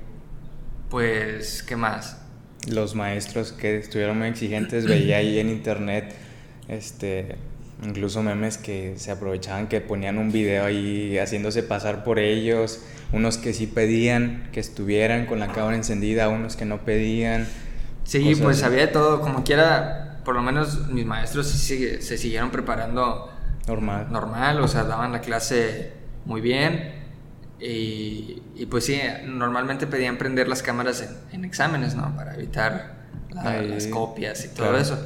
pues, 0.90 1.62
¿qué 1.62 1.76
más? 1.76 2.18
Los 2.66 2.94
maestros 2.94 3.52
que 3.52 3.78
estuvieron 3.78 4.18
muy 4.18 4.28
exigentes, 4.28 4.86
veía 4.86 5.18
ahí 5.18 5.38
en 5.38 5.50
internet, 5.50 6.14
este, 6.68 7.36
Incluso 7.84 8.22
memes 8.22 8.56
que 8.56 8.94
se 8.96 9.10
aprovechaban, 9.10 9.66
que 9.66 9.82
ponían 9.82 10.16
un 10.16 10.32
video 10.32 10.64
ahí 10.64 11.18
haciéndose 11.18 11.62
pasar 11.62 12.04
por 12.04 12.18
ellos, 12.18 12.80
unos 13.12 13.36
que 13.36 13.52
sí 13.52 13.66
pedían 13.66 14.48
que 14.50 14.60
estuvieran 14.60 15.26
con 15.26 15.40
la 15.40 15.48
cámara 15.48 15.76
encendida, 15.76 16.30
unos 16.30 16.56
que 16.56 16.64
no 16.64 16.78
pedían. 16.86 17.46
Sí, 18.04 18.34
pues 18.40 18.62
había 18.62 18.82
de 18.82 18.86
todo, 18.88 19.20
como 19.20 19.44
quiera, 19.44 20.20
por 20.24 20.34
lo 20.34 20.42
menos 20.42 20.88
mis 20.88 21.04
maestros 21.04 21.48
se, 21.48 22.00
se 22.00 22.16
siguieron 22.16 22.50
preparando 22.50 23.30
normal. 23.68 24.06
Normal, 24.10 24.60
o 24.60 24.68
sea, 24.68 24.84
daban 24.84 25.12
la 25.12 25.20
clase 25.20 25.92
muy 26.24 26.40
bien 26.40 26.95
y, 27.60 28.42
y 28.54 28.66
pues 28.66 28.84
sí, 28.84 29.00
normalmente 29.24 29.86
pedían 29.86 30.18
prender 30.18 30.48
las 30.48 30.62
cámaras 30.62 31.08
en, 31.32 31.44
exámenes, 31.44 31.94
¿no? 31.94 32.14
Para 32.14 32.34
evitar 32.34 32.96
las 33.30 33.86
copias 33.86 34.44
y 34.44 34.48
todo 34.48 34.76
eso. 34.76 34.98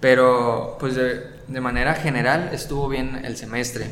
Pero 0.00 0.76
pues 0.80 0.94
de, 0.94 1.20
de 1.48 1.60
manera 1.60 1.94
general 1.94 2.50
estuvo 2.52 2.88
bien 2.88 3.24
el 3.24 3.36
semestre. 3.36 3.86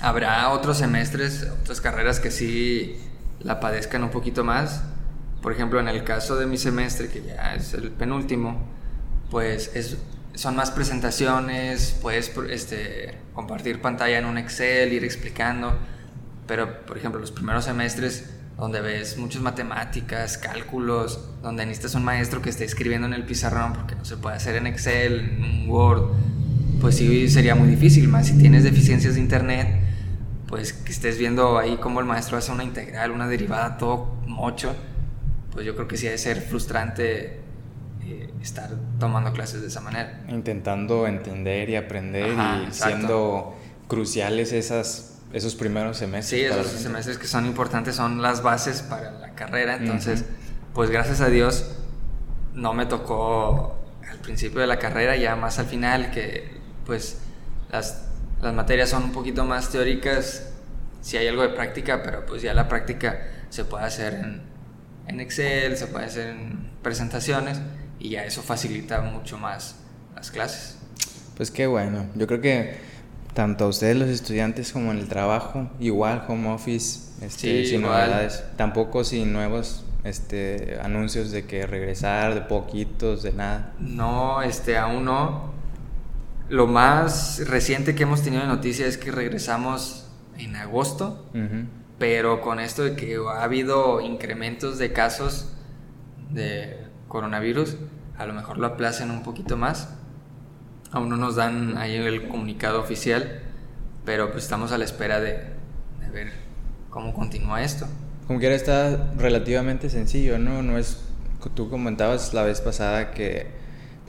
Habrá 0.00 0.50
otros 0.50 0.78
semestres, 0.78 1.46
otras 1.62 1.80
carreras 1.80 2.20
que 2.20 2.30
sí 2.30 2.96
la 3.40 3.60
padezcan 3.60 4.04
un 4.04 4.10
poquito 4.10 4.44
más. 4.44 4.82
Por 5.42 5.52
ejemplo, 5.52 5.80
en 5.80 5.88
el 5.88 6.04
caso 6.04 6.36
de 6.36 6.46
mi 6.46 6.58
semestre, 6.58 7.08
que 7.08 7.22
ya 7.22 7.54
es 7.54 7.72
el 7.74 7.90
penúltimo, 7.90 8.60
pues 9.30 9.70
es, 9.74 9.96
son 10.34 10.56
más 10.56 10.70
presentaciones, 10.70 11.98
puedes 12.02 12.30
este, 12.50 13.18
compartir 13.34 13.80
pantalla 13.80 14.18
en 14.18 14.26
un 14.26 14.38
Excel, 14.38 14.92
ir 14.92 15.04
explicando. 15.04 15.76
Pero, 16.50 16.84
por 16.84 16.98
ejemplo, 16.98 17.20
los 17.20 17.30
primeros 17.30 17.64
semestres 17.66 18.28
donde 18.58 18.80
ves 18.80 19.16
muchas 19.18 19.40
matemáticas, 19.40 20.36
cálculos, 20.36 21.30
donde 21.42 21.64
necesitas 21.64 21.94
un 21.94 22.02
maestro 22.02 22.42
que 22.42 22.50
esté 22.50 22.64
escribiendo 22.64 23.06
en 23.06 23.12
el 23.12 23.22
pizarrón 23.22 23.72
porque 23.72 23.94
no 23.94 24.04
se 24.04 24.16
puede 24.16 24.34
hacer 24.34 24.56
en 24.56 24.66
Excel, 24.66 25.20
en 25.20 25.44
un 25.44 25.70
Word, 25.70 26.10
pues 26.80 26.96
sí 26.96 27.28
sería 27.28 27.54
muy 27.54 27.68
difícil, 27.68 28.08
más 28.08 28.26
si 28.26 28.36
tienes 28.36 28.64
deficiencias 28.64 29.14
de 29.14 29.20
internet, 29.20 29.80
pues 30.48 30.72
que 30.72 30.90
estés 30.90 31.18
viendo 31.18 31.56
ahí 31.56 31.78
cómo 31.80 32.00
el 32.00 32.06
maestro 32.06 32.36
hace 32.36 32.50
una 32.50 32.64
integral, 32.64 33.12
una 33.12 33.28
derivada, 33.28 33.78
todo 33.78 34.16
mocho, 34.26 34.74
pues 35.52 35.64
yo 35.64 35.76
creo 35.76 35.86
que 35.86 35.96
sí 35.96 36.08
ha 36.08 36.10
de 36.10 36.18
ser 36.18 36.40
frustrante 36.40 37.38
eh, 38.02 38.34
estar 38.42 38.70
tomando 38.98 39.32
clases 39.32 39.60
de 39.60 39.68
esa 39.68 39.82
manera. 39.82 40.24
Intentando 40.28 41.06
entender 41.06 41.70
y 41.70 41.76
aprender 41.76 42.36
y 42.36 42.72
siendo 42.72 43.54
cruciales 43.86 44.52
esas, 44.52 45.19
esos 45.32 45.54
primeros 45.54 45.96
semestres. 45.96 46.40
Sí, 46.40 46.46
esos 46.46 46.66
semestres 46.72 47.18
que 47.18 47.26
son 47.26 47.46
importantes 47.46 47.96
son 47.96 48.20
las 48.20 48.42
bases 48.42 48.82
para 48.82 49.12
la 49.12 49.34
carrera, 49.34 49.76
entonces, 49.76 50.24
pues 50.74 50.90
gracias 50.90 51.20
a 51.20 51.28
Dios 51.28 51.70
no 52.54 52.74
me 52.74 52.86
tocó 52.86 53.78
al 54.08 54.18
principio 54.18 54.60
de 54.60 54.66
la 54.66 54.78
carrera, 54.78 55.16
ya 55.16 55.36
más 55.36 55.58
al 55.58 55.66
final, 55.66 56.10
que 56.10 56.58
pues 56.84 57.18
las, 57.70 58.06
las 58.42 58.54
materias 58.54 58.90
son 58.90 59.04
un 59.04 59.12
poquito 59.12 59.44
más 59.44 59.70
teóricas, 59.70 60.48
si 61.00 61.16
hay 61.16 61.28
algo 61.28 61.42
de 61.42 61.50
práctica, 61.50 62.02
pero 62.02 62.26
pues 62.26 62.42
ya 62.42 62.52
la 62.52 62.68
práctica 62.68 63.20
se 63.48 63.64
puede 63.64 63.84
hacer 63.84 64.14
en, 64.14 64.42
en 65.06 65.20
Excel, 65.20 65.76
se 65.76 65.86
puede 65.86 66.06
hacer 66.06 66.28
en 66.28 66.70
presentaciones 66.82 67.60
y 67.98 68.10
ya 68.10 68.24
eso 68.24 68.42
facilita 68.42 69.00
mucho 69.00 69.38
más 69.38 69.76
las 70.14 70.30
clases. 70.30 70.76
Pues 71.36 71.50
qué 71.50 71.66
bueno, 71.66 72.06
yo 72.14 72.26
creo 72.26 72.40
que 72.40 72.89
tanto 73.40 73.64
a 73.64 73.68
ustedes 73.68 73.96
los 73.96 74.10
estudiantes 74.10 74.70
como 74.70 74.92
en 74.92 74.98
el 74.98 75.08
trabajo, 75.08 75.70
igual 75.80 76.22
home 76.28 76.50
office, 76.50 77.24
este, 77.24 77.64
sin 77.64 77.80
novedades, 77.80 78.44
tampoco 78.58 79.02
sin 79.02 79.32
nuevos 79.32 79.82
este, 80.04 80.78
anuncios 80.82 81.30
de 81.30 81.46
que 81.46 81.66
regresar, 81.66 82.34
de 82.34 82.42
poquitos, 82.42 83.22
de 83.22 83.32
nada. 83.32 83.72
No, 83.78 84.42
este, 84.42 84.76
aún 84.76 85.06
no. 85.06 85.54
Lo 86.50 86.66
más 86.66 87.40
reciente 87.48 87.94
que 87.94 88.02
hemos 88.02 88.20
tenido 88.20 88.42
de 88.42 88.48
noticia 88.48 88.86
es 88.86 88.98
que 88.98 89.10
regresamos 89.10 90.06
en 90.36 90.54
agosto, 90.54 91.24
pero 91.98 92.42
con 92.42 92.60
esto 92.60 92.84
de 92.84 92.94
que 92.94 93.16
ha 93.26 93.42
habido 93.42 94.02
incrementos 94.02 94.76
de 94.76 94.92
casos 94.92 95.50
de 96.28 96.76
coronavirus, 97.08 97.78
a 98.18 98.26
lo 98.26 98.34
mejor 98.34 98.58
lo 98.58 98.66
aplacen 98.66 99.10
un 99.10 99.22
poquito 99.22 99.56
más. 99.56 99.88
Aún 100.92 101.08
no 101.08 101.16
nos 101.16 101.36
dan 101.36 101.76
ahí 101.78 101.94
el 101.94 102.28
comunicado 102.28 102.80
oficial, 102.80 103.40
pero 104.04 104.32
pues 104.32 104.44
estamos 104.44 104.72
a 104.72 104.78
la 104.78 104.84
espera 104.84 105.20
de, 105.20 105.44
de 106.00 106.10
ver 106.12 106.32
cómo 106.90 107.14
continúa 107.14 107.62
esto. 107.62 107.86
Como 108.26 108.38
quiera 108.38 108.54
está 108.54 109.12
relativamente 109.16 109.90
sencillo, 109.90 110.38
¿no? 110.38 110.62
No 110.62 110.78
es, 110.78 111.02
tú 111.54 111.70
comentabas 111.70 112.34
la 112.34 112.42
vez 112.42 112.60
pasada 112.60 113.12
que 113.12 113.60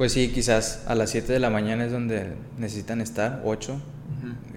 pues 0.01 0.13
sí, 0.13 0.29
quizás 0.29 0.83
a 0.88 0.95
las 0.95 1.11
7 1.11 1.31
de 1.31 1.38
la 1.38 1.51
mañana 1.51 1.85
es 1.85 1.91
donde 1.91 2.33
necesitan 2.57 3.01
estar, 3.01 3.43
8, 3.45 3.79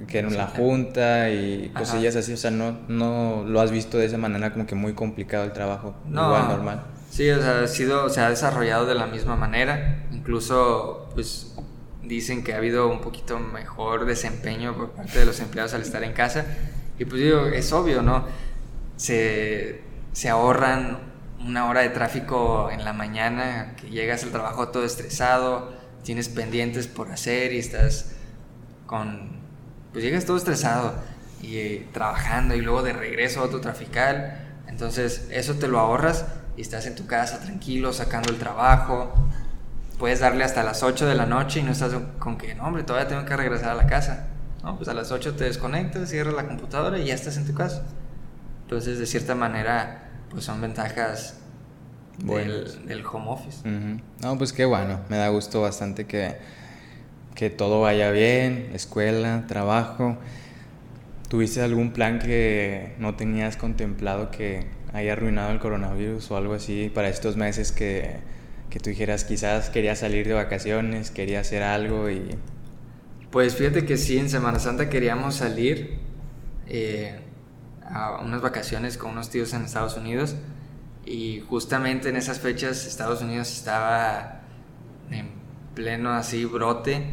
que 0.08 0.20
en 0.20 0.36
la 0.38 0.46
junta 0.46 1.28
y 1.28 1.70
cosillas 1.74 2.16
así, 2.16 2.32
o 2.32 2.36
sea, 2.38 2.50
no, 2.50 2.78
no 2.88 3.44
lo 3.46 3.60
has 3.60 3.70
visto 3.70 3.98
de 3.98 4.06
esa 4.06 4.16
manera 4.16 4.54
como 4.54 4.66
que 4.66 4.74
muy 4.74 4.94
complicado 4.94 5.44
el 5.44 5.52
trabajo, 5.52 5.96
no, 6.06 6.28
igual 6.28 6.48
normal. 6.48 6.84
Sí, 7.10 7.28
o 7.28 7.42
sea, 7.42 7.60
ha 7.60 7.68
sido, 7.68 8.08
se 8.08 8.22
ha 8.22 8.30
desarrollado 8.30 8.86
de 8.86 8.94
la 8.94 9.06
misma 9.06 9.36
manera, 9.36 10.06
incluso 10.12 11.10
pues 11.12 11.54
dicen 12.06 12.44
que 12.44 12.54
ha 12.54 12.58
habido 12.58 12.88
un 12.88 13.00
poquito 13.00 13.38
mejor 13.38 14.04
desempeño 14.06 14.76
por 14.76 14.90
parte 14.90 15.18
de 15.18 15.26
los 15.26 15.40
empleados 15.40 15.74
al 15.74 15.82
estar 15.82 16.02
en 16.02 16.12
casa 16.12 16.46
y 16.98 17.04
pues 17.04 17.20
digo, 17.20 17.46
es 17.46 17.72
obvio, 17.72 18.02
¿no? 18.02 18.24
Se, 18.96 19.80
se 20.12 20.28
ahorran 20.28 20.98
una 21.40 21.68
hora 21.68 21.80
de 21.80 21.90
tráfico 21.90 22.70
en 22.70 22.84
la 22.84 22.92
mañana, 22.92 23.74
que 23.76 23.90
llegas 23.90 24.22
al 24.22 24.30
trabajo 24.30 24.68
todo 24.68 24.84
estresado, 24.84 25.74
tienes 26.02 26.28
pendientes 26.28 26.86
por 26.86 27.10
hacer 27.10 27.52
y 27.52 27.58
estás 27.58 28.12
con... 28.86 29.40
pues 29.92 30.04
llegas 30.04 30.24
todo 30.24 30.36
estresado 30.36 30.94
y 31.42 31.56
eh, 31.56 31.88
trabajando 31.92 32.54
y 32.54 32.60
luego 32.60 32.82
de 32.82 32.92
regreso 32.92 33.40
a 33.40 33.44
otro 33.44 33.60
trafical, 33.60 34.40
entonces 34.68 35.28
eso 35.30 35.54
te 35.54 35.68
lo 35.68 35.78
ahorras 35.80 36.24
y 36.56 36.62
estás 36.62 36.86
en 36.86 36.94
tu 36.94 37.06
casa 37.06 37.40
tranquilo 37.40 37.92
sacando 37.92 38.30
el 38.30 38.38
trabajo, 38.38 39.12
puedes 39.98 40.20
darle 40.20 40.44
hasta 40.44 40.62
las 40.62 40.82
8 40.82 41.06
de 41.06 41.14
la 41.14 41.26
noche 41.26 41.60
y 41.60 41.62
no 41.62 41.72
estás 41.72 41.92
con 42.18 42.36
que, 42.36 42.54
no 42.54 42.64
hombre, 42.64 42.82
todavía 42.82 43.08
tengo 43.08 43.24
que 43.24 43.36
regresar 43.36 43.70
a 43.70 43.74
la 43.74 43.86
casa. 43.86 44.28
No, 44.62 44.76
pues 44.76 44.88
a 44.88 44.94
las 44.94 45.12
8 45.12 45.34
te 45.34 45.44
desconectas, 45.44 46.08
cierras 46.08 46.34
la 46.34 46.46
computadora 46.46 46.98
y 46.98 47.06
ya 47.06 47.14
estás 47.14 47.36
en 47.36 47.46
tu 47.46 47.54
casa. 47.54 47.84
Entonces, 48.62 48.98
de 48.98 49.06
cierta 49.06 49.34
manera, 49.34 50.10
pues 50.30 50.44
son 50.44 50.60
ventajas 50.60 51.38
del, 52.18 53.04
home 53.04 53.26
office. 53.28 53.68
No, 54.22 54.38
pues 54.38 54.52
qué 54.52 54.64
bueno, 54.64 55.00
me 55.08 55.16
da 55.16 55.28
gusto 55.28 55.60
bastante 55.60 56.06
que, 56.06 56.36
que 57.34 57.50
todo 57.50 57.82
vaya 57.82 58.10
bien, 58.10 58.70
escuela, 58.72 59.44
trabajo. 59.46 60.16
¿Tuviste 61.28 61.60
algún 61.60 61.92
plan 61.92 62.18
que 62.18 62.94
no 62.98 63.16
tenías 63.16 63.56
contemplado 63.56 64.30
que 64.30 64.66
haya 64.92 65.12
arruinado 65.12 65.50
el 65.50 65.58
coronavirus 65.58 66.30
o 66.30 66.36
algo 66.36 66.54
así 66.54 66.90
para 66.94 67.08
estos 67.08 67.36
meses 67.36 67.72
que, 67.72 68.20
que 68.70 68.80
tú 68.80 68.90
dijeras 68.90 69.24
quizás 69.24 69.70
quería 69.70 69.96
salir 69.96 70.26
de 70.26 70.34
vacaciones, 70.34 71.10
quería 71.10 71.40
hacer 71.40 71.62
algo 71.62 72.10
y... 72.10 72.36
Pues 73.30 73.56
fíjate 73.56 73.84
que 73.84 73.96
sí, 73.96 74.18
en 74.18 74.30
Semana 74.30 74.58
Santa 74.58 74.88
queríamos 74.88 75.36
salir. 75.36 75.98
Eh, 76.66 77.20
a 77.86 78.20
unas 78.22 78.40
vacaciones 78.40 78.96
con 78.96 79.12
unos 79.12 79.30
tíos 79.30 79.52
en 79.52 79.62
Estados 79.62 79.96
Unidos 79.96 80.36
y 81.04 81.40
justamente 81.48 82.08
en 82.08 82.16
esas 82.16 82.40
fechas 82.40 82.86
Estados 82.86 83.20
Unidos 83.20 83.52
estaba 83.52 84.40
en 85.10 85.28
pleno 85.74 86.10
así 86.10 86.44
brote, 86.44 87.04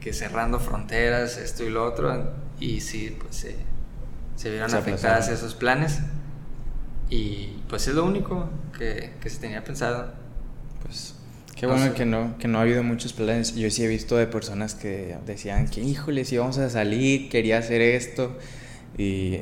que 0.00 0.12
cerrando 0.12 0.58
fronteras, 0.58 1.36
esto 1.36 1.64
y 1.64 1.70
lo 1.70 1.84
otro, 1.84 2.32
y 2.58 2.80
sí, 2.80 3.16
pues 3.20 3.36
se, 3.36 3.56
se 4.36 4.50
vieron 4.50 4.74
afectadas 4.74 5.28
esos 5.28 5.54
planes 5.54 6.00
y 7.10 7.62
pues 7.68 7.86
es 7.88 7.94
lo 7.94 8.04
único 8.04 8.48
que, 8.76 9.14
que 9.20 9.28
se 9.28 9.38
tenía 9.38 9.62
pensado. 9.62 10.12
Pues 10.86 11.14
Qué 11.56 11.66
bueno 11.66 11.94
que 11.94 12.04
no, 12.04 12.36
que 12.38 12.48
no 12.48 12.58
ha 12.58 12.62
habido 12.62 12.82
muchos 12.82 13.14
planes. 13.14 13.54
Yo 13.54 13.70
sí 13.70 13.82
he 13.82 13.88
visto 13.88 14.16
de 14.16 14.26
personas 14.26 14.74
que 14.74 15.16
decían 15.24 15.68
que, 15.68 15.80
híjole, 15.80 16.26
si 16.26 16.36
vamos 16.36 16.58
a 16.58 16.68
salir, 16.68 17.30
quería 17.30 17.58
hacer 17.58 17.80
esto. 17.80 18.36
Y 18.98 19.38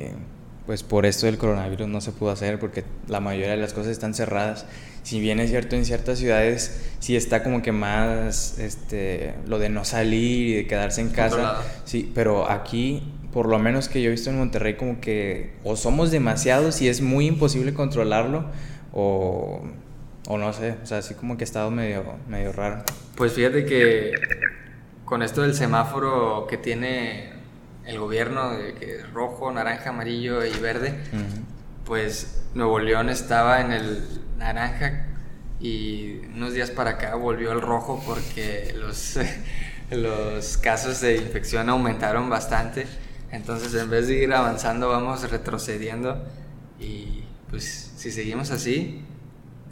pues 0.66 0.82
por 0.82 1.06
esto 1.06 1.26
del 1.26 1.38
coronavirus 1.38 1.88
no 1.88 2.00
se 2.00 2.12
pudo 2.12 2.30
hacer 2.30 2.58
porque 2.58 2.84
la 3.08 3.20
mayoría 3.20 3.50
de 3.50 3.56
las 3.56 3.72
cosas 3.72 3.92
están 3.92 4.14
cerradas. 4.14 4.64
Si 5.02 5.20
bien 5.20 5.40
es 5.40 5.50
cierto 5.50 5.76
en 5.76 5.84
ciertas 5.84 6.18
ciudades 6.18 6.80
sí 7.00 7.16
está 7.16 7.42
como 7.42 7.60
que 7.60 7.72
más 7.72 8.58
este 8.58 9.34
lo 9.46 9.58
de 9.58 9.68
no 9.68 9.84
salir 9.84 10.48
y 10.48 10.54
de 10.54 10.66
quedarse 10.66 11.00
en 11.00 11.10
casa. 11.10 11.62
Sí, 11.84 12.10
pero 12.14 12.50
aquí 12.50 13.02
por 13.32 13.48
lo 13.48 13.58
menos 13.58 13.88
que 13.88 14.00
yo 14.00 14.08
he 14.08 14.12
visto 14.12 14.30
en 14.30 14.38
Monterrey 14.38 14.76
como 14.76 15.00
que 15.00 15.52
o 15.64 15.76
somos 15.76 16.10
demasiados 16.10 16.80
y 16.80 16.88
es 16.88 17.02
muy 17.02 17.26
imposible 17.26 17.74
controlarlo 17.74 18.46
o, 18.92 19.62
o 20.28 20.38
no 20.38 20.52
sé, 20.52 20.76
o 20.82 20.86
sea, 20.86 20.98
así 20.98 21.14
como 21.14 21.36
que 21.36 21.44
ha 21.44 21.46
estado 21.46 21.70
medio 21.70 22.04
medio 22.28 22.52
raro. 22.52 22.82
Pues 23.16 23.32
fíjate 23.32 23.64
que 23.64 24.12
con 25.04 25.22
esto 25.22 25.42
del 25.42 25.54
semáforo 25.54 26.46
que 26.48 26.56
tiene 26.56 27.32
el 27.84 27.98
gobierno 27.98 28.54
de 28.54 28.74
que 28.74 29.02
rojo, 29.12 29.52
naranja, 29.52 29.90
amarillo 29.90 30.44
y 30.44 30.58
verde, 30.58 30.94
pues 31.84 32.42
Nuevo 32.54 32.78
León 32.78 33.10
estaba 33.10 33.60
en 33.60 33.72
el 33.72 34.02
naranja 34.38 35.06
y 35.60 36.20
unos 36.34 36.54
días 36.54 36.70
para 36.70 36.92
acá 36.92 37.14
volvió 37.14 37.52
al 37.52 37.60
rojo 37.60 38.02
porque 38.06 38.74
los, 38.78 39.18
los 39.90 40.56
casos 40.56 41.00
de 41.00 41.16
infección 41.16 41.68
aumentaron 41.68 42.28
bastante. 42.30 42.86
Entonces, 43.30 43.74
en 43.74 43.90
vez 43.90 44.06
de 44.06 44.22
ir 44.22 44.32
avanzando, 44.32 44.88
vamos 44.88 45.28
retrocediendo. 45.30 46.24
Y 46.78 47.24
pues, 47.50 47.92
si 47.96 48.12
seguimos 48.12 48.50
así, 48.50 49.02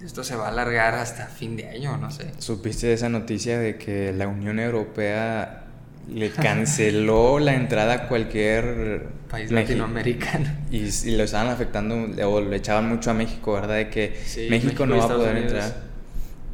esto 0.04 0.24
se 0.24 0.36
va 0.36 0.46
a 0.46 0.48
alargar 0.48 0.94
hasta 0.94 1.26
fin 1.26 1.56
de 1.56 1.68
año, 1.68 1.96
no 1.96 2.10
sé. 2.10 2.32
¿Supiste 2.38 2.92
esa 2.92 3.08
noticia 3.08 3.58
de 3.58 3.76
que 3.76 4.12
la 4.12 4.28
Unión 4.28 4.58
Europea 4.58 5.64
le 6.12 6.30
canceló 6.30 7.38
la 7.38 7.54
entrada 7.54 7.94
a 7.94 8.08
cualquier 8.08 9.06
país 9.30 9.50
latinoamericano? 9.50 10.50
Y, 10.70 10.80
lo 11.16 11.22
estaban 11.22 11.48
afectando, 11.48 12.08
o 12.26 12.40
le 12.40 12.56
echaban 12.56 12.88
mucho 12.88 13.10
a 13.10 13.14
México, 13.14 13.52
¿verdad? 13.52 13.76
De 13.76 13.90
que 13.90 14.20
México, 14.50 14.86
no 14.86 14.98
va 14.98 15.04
a 15.04 15.08
poder 15.08 15.36
entrar. 15.36 15.74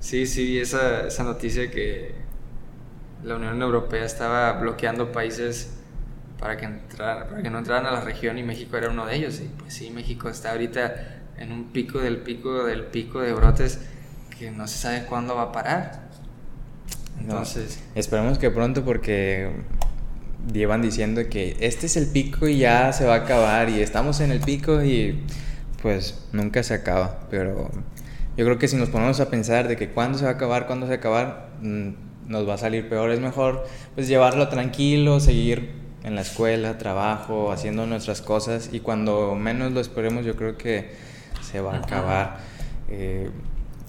Sí, 0.01 0.27
sí, 0.27 0.59
esa, 0.59 1.07
esa 1.07 1.25
noticia 1.25 1.71
que 1.71 2.15
la 3.25 3.37
Unión 3.37 3.61
Europea 3.63 4.05
estaba 4.05 4.53
bloqueando 4.53 5.11
países 5.11 5.71
para 6.39 6.57
que, 6.57 6.67
entrar, 6.67 7.29
para 7.29 7.43
que 7.43 7.51
no 7.51 7.59
entraran 7.59 7.87
a 7.87 7.91
la 7.91 8.01
región 8.01 8.39
y 8.39 8.43
México 8.43 8.77
era 8.77 8.91
uno 8.91 9.07
de 9.07 9.17
ellos. 9.17 9.41
Y 9.41 9.49
pues 9.59 9.75
sí, 9.75 9.91
México 9.91 10.29
está 10.29 10.53
ahorita 10.53 11.18
en 11.39 11.53
un 11.53 11.65
pico 11.65 11.99
del 11.99 12.19
pico 12.19 12.65
del 12.65 12.85
pico 12.85 13.21
de 13.21 13.33
brotes 13.33 13.81
que 14.39 14.51
no 14.51 14.67
se 14.69 14.79
sabe 14.79 15.05
cuándo 15.05 15.35
va 15.35 15.43
a 15.43 15.53
parar. 15.53 16.09
Entonces... 17.21 17.81
esperemos 17.95 18.39
que 18.39 18.51
pronto 18.51 18.85
porque 18.85 19.51
llevan 20.53 20.83
diciendo 20.83 21.23
que 21.29 21.57
este 21.61 21.87
es 21.87 21.97
el 21.97 22.07
pico 22.07 22.47
y 22.47 22.59
ya 22.59 22.93
se 22.93 23.05
va 23.05 23.15
a 23.15 23.19
acabar 23.19 23.69
y 23.69 23.81
estamos 23.81 24.21
en 24.21 24.31
el 24.31 24.41
pico 24.41 24.83
y 24.83 25.25
pues 25.83 26.21
nunca 26.33 26.63
se 26.63 26.75
acaba. 26.75 27.27
Pero 27.31 27.71
yo 28.37 28.45
creo 28.45 28.59
que 28.59 28.69
si 28.69 28.77
nos 28.77 28.89
ponemos 28.89 29.21
a 29.21 29.31
pensar 29.31 29.69
de 29.69 29.77
que 29.77 29.89
cuándo 29.89 30.19
se 30.19 30.25
va 30.25 30.31
a 30.31 30.35
acabar, 30.35 30.67
cuándo 30.67 30.87
se 30.87 30.91
va 30.91 30.97
a 30.97 30.99
acabar, 30.99 31.49
mm, 31.61 31.89
nos 32.29 32.49
va 32.49 32.55
a 32.55 32.59
salir 32.59 32.89
peor. 32.89 33.11
Es 33.11 33.21
mejor 33.21 33.67
pues 33.95 34.07
llevarlo 34.07 34.49
tranquilo, 34.49 35.19
seguir 35.19 35.71
en 36.05 36.15
la 36.15 36.21
escuela, 36.21 36.79
trabajo, 36.79 37.51
haciendo 37.51 37.87
nuestras 37.87 38.23
cosas 38.23 38.71
y 38.73 38.81
cuando 38.81 39.35
menos 39.35 39.73
lo 39.73 39.81
esperemos 39.81 40.25
yo 40.25 40.37
creo 40.37 40.57
que 40.57 40.91
se 41.51 41.61
va 41.61 41.75
a 41.75 41.79
acabar. 41.79 42.39
Eh, 42.89 43.31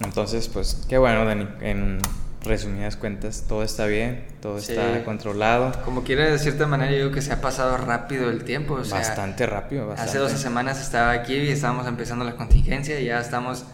entonces, 0.02 0.48
pues 0.48 0.86
qué 0.88 0.98
bueno, 0.98 1.26
Dani. 1.26 1.48
En 1.62 2.00
resumidas 2.42 2.96
cuentas, 2.96 3.46
todo 3.48 3.64
está 3.64 3.86
bien, 3.86 4.26
todo 4.42 4.58
está 4.58 5.04
controlado. 5.04 5.74
Como 5.84 6.04
quiera, 6.04 6.26
de 6.26 6.40
cierta 6.40 6.68
manera, 6.68 6.92
yo 6.92 6.98
digo 6.98 7.12
que 7.12 7.22
se 7.22 7.34
ha 7.34 7.42
pasado 7.42 7.78
rápido 7.78 8.30
el 8.30 8.44
tiempo. 8.44 8.78
bastante 8.78 9.46
rápido. 9.46 9.88
Bastante. 9.88 10.10
Hace 10.10 10.20
dos 10.20 10.32
semanas 10.32 10.82
estaba 10.82 11.12
aquí 11.12 11.36
y 11.36 11.50
estábamos 11.50 11.86
empezando 11.88 12.24
la 12.26 12.36
contingencia 12.36 13.00
y 13.00 13.06
ya 13.06 13.20
estamos 13.20 13.66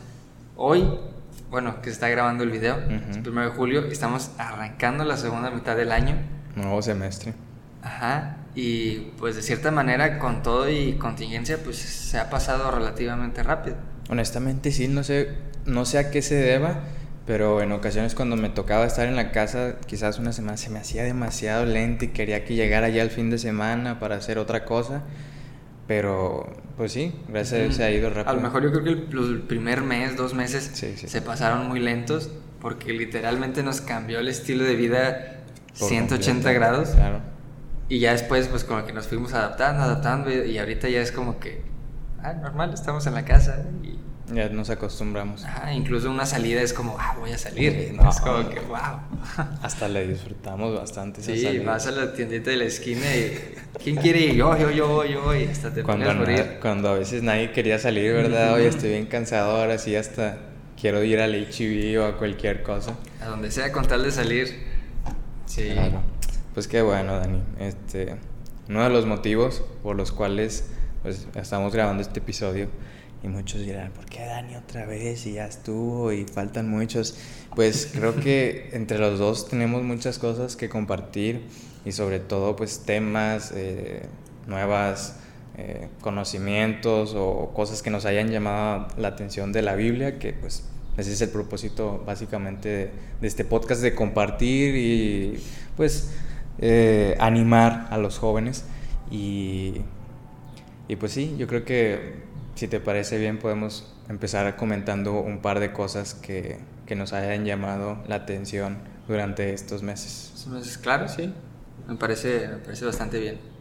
hoy 0.56 0.90
bueno, 1.50 1.82
que 1.82 1.86
se 1.86 1.92
está 1.92 2.10
grabando 2.10 2.44
el 2.44 2.52
video, 2.52 2.78
es 3.10 3.18
primero 3.20 3.50
de 3.50 3.56
julio, 3.56 3.86
estamos 3.86 4.32
arrancando 4.38 5.06
la 5.06 5.16
segunda 5.16 5.52
mitad 5.52 5.76
del 5.78 5.92
año. 5.92 6.16
Nuevo 6.56 6.82
semestre. 6.82 7.34
Ajá, 7.82 8.38
y 8.56 9.12
pues 9.18 9.36
de 9.36 9.42
cierta 9.42 9.70
manera 9.70 10.18
con 10.18 10.42
todo 10.42 10.70
y 10.70 10.94
contingencia 10.94 11.60
pues 11.64 11.78
se 11.78 12.18
ha 12.18 12.30
pasado 12.30 12.72
relativamente 12.72 13.44
rápido. 13.44 13.76
Honestamente 14.10 14.72
sí, 14.72 14.88
no 14.88 15.04
sé, 15.04 15.30
no 15.66 15.86
sé 15.86 15.98
a 15.98 16.10
qué 16.10 16.22
se 16.22 16.36
deba, 16.36 16.80
pero 17.28 17.62
en 17.62 17.74
ocasiones 17.74 18.16
cuando 18.16 18.38
me 18.38 18.50
tocaba 18.50 18.86
estar 18.86 19.08
en 19.08 19.18
la 19.18 19.32
casa, 19.32 19.76
quizás 19.86 20.20
una 20.20 20.32
semana 20.32 20.56
se 20.56 20.70
me 20.70 20.80
hacía 20.80 21.04
demasiado 21.04 21.66
lento 21.66 22.06
y 22.06 22.10
quería 22.10 22.46
que 22.46 22.56
llegara 22.56 22.88
ya 22.88 23.04
el 23.04 23.10
fin 23.10 23.30
de 23.30 23.38
semana 23.38 24.00
para 24.00 24.16
hacer 24.16 24.38
otra 24.38 24.64
cosa. 24.64 25.04
Pero, 25.88 26.52
pues 26.78 26.94
sí, 26.94 27.14
gracias 27.28 27.60
a 27.60 27.64
Dios 27.64 27.76
se 27.76 27.84
ha 27.84 27.92
ido 27.92 28.10
rápido. 28.10 28.32
A 28.32 28.34
lo 28.34 28.42
mejor 28.42 28.64
yo 28.64 28.72
creo 28.72 28.84
que 28.84 28.90
el, 28.90 29.42
primer 29.44 29.82
mes, 29.82 30.16
dos 30.16 30.34
meses, 30.34 30.72
se 30.74 31.22
pasaron 31.22 31.68
muy 31.68 31.80
lentos 31.80 32.32
porque 32.60 32.92
literalmente 32.92 33.62
nos 33.62 33.82
cambió 33.82 34.18
el 34.18 34.28
estilo 34.28 34.64
de 34.64 34.76
vida 34.76 35.44
180 35.74 36.52
grados. 36.54 36.90
Claro 36.90 37.35
y 37.88 38.00
ya 38.00 38.12
después, 38.12 38.48
pues 38.48 38.64
como 38.64 38.86
que 38.86 38.94
nos 38.94 39.08
fuimos 39.08 39.34
adaptando, 39.34 39.84
adaptando, 39.84 40.32
y 40.32 40.58
ahorita 40.58 40.90
ya 40.90 41.02
es 41.02 41.12
como 41.12 41.40
que, 41.40 41.62
ah, 42.22 42.34
normal, 42.34 42.74
estamos 42.74 43.06
en 43.08 43.14
la 43.14 43.26
casa 43.26 43.64
y... 43.84 44.00
Ya 44.34 44.50
nos 44.50 44.72
acostumbramos. 44.72 45.44
Ah, 45.46 45.72
incluso 45.72 46.10
una 46.10 46.26
salida 46.26 46.60
es 46.60 46.74
como, 46.74 46.98
ah, 47.00 47.16
voy 47.20 47.32
a 47.32 47.38
salir. 47.38 47.74
es 47.74 48.20
como 48.22 48.50
que, 48.50 48.60
wow. 48.62 49.00
Hasta 49.62 49.88
le 49.88 50.08
disfrutamos 50.08 50.76
bastante. 50.76 51.22
sí, 51.22 51.60
vas 51.60 51.86
a 51.86 51.92
la 51.92 52.12
tiendita 52.12 52.50
de 52.50 52.58
la 52.58 52.64
esquina 52.64 53.06
y, 53.16 53.38
¿quién 53.84 53.98
quiere 53.98 54.22
ir? 54.22 54.34
Yo, 54.34 54.58
yo, 54.58 54.72
yo, 54.72 55.06
yo, 55.06 55.36
y 55.36 55.44
hasta 55.44 55.72
te 55.72 55.84
cuando, 55.84 56.08
cuando 56.60 56.90
a 56.90 56.94
veces 56.96 57.22
nadie 57.22 57.52
quería 57.52 57.78
salir, 57.78 58.14
¿verdad? 58.14 58.56
Hoy 58.56 58.64
estoy 58.64 58.90
bien 58.90 59.06
cansado, 59.06 59.58
ahora 59.58 59.78
sí 59.78 59.96
hasta 59.96 60.40
quiero 60.80 61.04
ir 61.04 61.20
al 61.20 61.36
HIV 61.36 62.02
o 62.02 62.06
a 62.06 62.18
cualquier 62.18 62.64
cosa. 62.64 62.96
A 63.22 63.28
donde 63.28 63.52
sea 63.52 63.72
con 63.72 63.86
tal 63.88 64.02
de 64.02 64.12
salir. 64.12 64.66
Sí. 65.46 65.70
Pues 66.56 66.70
qué 66.70 66.82
bueno, 66.82 67.20
Dani. 67.20 67.44
Este, 67.60 68.16
uno 68.70 68.82
de 68.82 68.90
los 68.90 69.06
motivos 69.06 69.62
por 69.84 69.98
los 69.98 70.14
cuales 70.14 70.64
pues, 71.04 71.28
estamos 71.36 71.74
grabando 71.74 72.02
este 72.02 72.22
episodio 72.22 72.70
y 73.22 73.28
muchos 73.28 73.60
dirán, 73.60 73.92
¿por 73.92 74.06
qué 74.06 74.22
Dani 74.22 74.56
otra 74.56 74.86
vez? 74.86 75.26
Y 75.26 75.34
ya 75.34 75.48
estuvo 75.48 76.14
y 76.14 76.24
faltan 76.24 76.70
muchos. 76.70 77.18
Pues 77.56 77.92
creo 77.94 78.16
que 78.16 78.70
entre 78.74 79.00
los 79.00 79.20
dos 79.20 79.50
tenemos 79.50 79.84
muchas 79.84 80.18
cosas 80.18 80.56
que 80.56 80.70
compartir 80.70 81.42
y 81.84 81.92
sobre 81.92 82.22
todo 82.22 82.56
pues 82.56 82.84
temas, 82.86 83.52
eh, 83.54 84.04
nuevas 84.48 85.18
eh, 85.58 85.90
conocimientos 86.00 87.16
o 87.18 87.52
cosas 87.54 87.82
que 87.82 87.90
nos 87.90 88.06
hayan 88.06 88.30
llamado 88.30 88.88
la 88.96 89.10
atención 89.10 89.52
de 89.52 89.62
la 89.62 89.76
Biblia, 89.76 90.20
que 90.20 90.32
pues 90.32 90.64
ese 90.96 91.12
es 91.12 91.20
el 91.20 91.32
propósito 91.32 92.02
básicamente 92.08 92.70
de, 92.70 92.92
de 93.20 93.28
este 93.28 93.44
podcast, 93.44 93.82
de 93.82 93.94
compartir 93.94 94.74
y 94.78 95.44
pues 95.76 96.12
eh, 96.60 97.16
animar 97.20 97.88
a 97.90 97.98
los 97.98 98.20
jóvenes 98.20 98.66
y, 99.12 99.82
y 100.88 100.96
pues 100.96 101.12
sí, 101.12 101.36
yo 101.38 101.48
creo 101.48 101.66
que 101.66 102.24
si 102.56 102.68
te 102.68 102.80
parece 102.80 103.18
bien 103.18 103.40
podemos 103.40 103.94
empezar 104.10 104.56
comentando 104.56 105.20
un 105.20 105.40
par 105.40 105.60
de 105.60 105.74
cosas 105.74 106.14
que, 106.14 106.60
que 106.86 106.96
nos 106.96 107.14
hayan 107.14 107.46
llamado 107.46 108.04
la 108.08 108.16
atención 108.16 108.78
durante 109.08 109.54
estos 109.54 109.84
meses. 109.84 110.32
Estos 110.36 110.48
meses, 110.48 110.78
claro, 110.78 111.08
sí. 111.08 111.34
Me 111.88 111.96
parece, 111.96 112.48
me 112.48 112.58
parece 112.58 112.86
bastante 112.86 113.20
bien. 113.20 113.56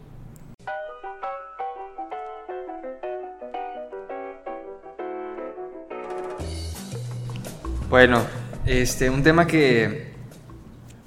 Bueno, 7.89 8.21
este, 8.65 9.09
un 9.09 9.21
tema 9.21 9.45
que, 9.45 10.11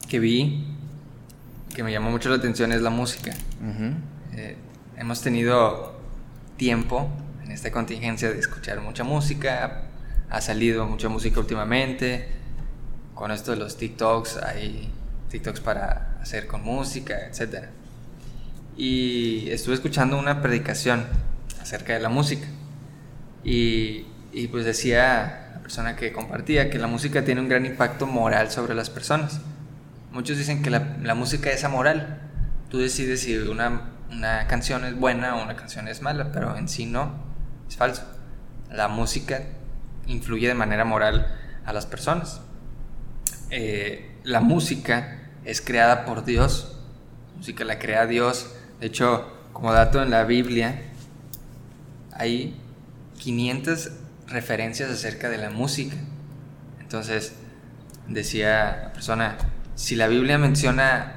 que 0.08 0.18
vi 0.18 0.67
que 1.78 1.84
me 1.84 1.92
llamó 1.92 2.10
mucho 2.10 2.28
la 2.28 2.34
atención 2.34 2.72
es 2.72 2.82
la 2.82 2.90
música. 2.90 3.32
Eh, 4.34 4.56
hemos 4.96 5.22
tenido 5.22 5.96
tiempo 6.56 7.08
en 7.44 7.52
esta 7.52 7.70
contingencia 7.70 8.32
de 8.32 8.40
escuchar 8.40 8.80
mucha 8.80 9.04
música, 9.04 9.84
ha 10.28 10.40
salido 10.40 10.86
mucha 10.86 11.08
música 11.08 11.38
últimamente, 11.38 12.30
con 13.14 13.30
esto 13.30 13.52
de 13.52 13.58
los 13.58 13.76
TikToks, 13.76 14.38
hay 14.38 14.90
TikToks 15.30 15.60
para 15.60 16.18
hacer 16.20 16.48
con 16.48 16.64
música, 16.64 17.28
etc. 17.28 17.66
Y 18.76 19.48
estuve 19.48 19.74
escuchando 19.76 20.18
una 20.18 20.42
predicación 20.42 21.06
acerca 21.62 21.92
de 21.92 22.00
la 22.00 22.08
música. 22.08 22.48
Y, 23.44 24.04
y 24.32 24.48
pues 24.48 24.64
decía 24.64 25.52
la 25.54 25.60
persona 25.62 25.94
que 25.94 26.12
compartía 26.12 26.70
que 26.70 26.78
la 26.80 26.88
música 26.88 27.24
tiene 27.24 27.40
un 27.40 27.48
gran 27.48 27.64
impacto 27.66 28.08
moral 28.08 28.50
sobre 28.50 28.74
las 28.74 28.90
personas. 28.90 29.40
Muchos 30.18 30.36
dicen 30.36 30.64
que 30.64 30.70
la, 30.70 31.14
música 31.14 31.48
es 31.50 31.62
amoral. 31.62 32.18
Tú 32.70 32.78
decides 32.78 33.20
si 33.20 33.36
una, 33.36 33.92
una, 34.10 34.48
canción 34.48 34.84
es 34.84 34.96
buena 34.96 35.36
o 35.36 35.44
una 35.44 35.54
canción 35.54 35.86
es 35.86 36.02
mala, 36.02 36.32
pero 36.32 36.56
en 36.56 36.68
sí 36.68 36.86
no, 36.86 37.14
es 37.68 37.76
falso. 37.76 38.02
La 38.68 38.88
música 38.88 39.44
influye 40.08 40.48
de 40.48 40.54
manera 40.54 40.84
moral 40.84 41.38
a 41.64 41.72
las 41.72 41.86
personas. 41.86 42.40
Eh, 43.50 44.18
la 44.24 44.40
música 44.40 45.30
es 45.44 45.60
creada 45.60 46.04
por 46.04 46.24
Dios, 46.24 46.76
la 47.30 47.36
música 47.36 47.64
la 47.64 47.78
crea 47.78 48.06
Dios. 48.06 48.56
De 48.80 48.88
hecho, 48.88 49.32
como 49.52 49.72
dato 49.72 50.02
en 50.02 50.10
la 50.10 50.24
Biblia, 50.24 50.82
hay 52.12 52.60
500 53.20 53.92
referencias 54.26 54.90
acerca 54.90 55.28
de 55.28 55.38
la 55.38 55.50
música. 55.50 55.94
Entonces, 56.80 57.34
decía 58.08 58.80
la 58.82 58.92
persona, 58.92 59.38
si 59.78 59.94
la 59.94 60.08
Biblia 60.08 60.38
menciona 60.38 61.12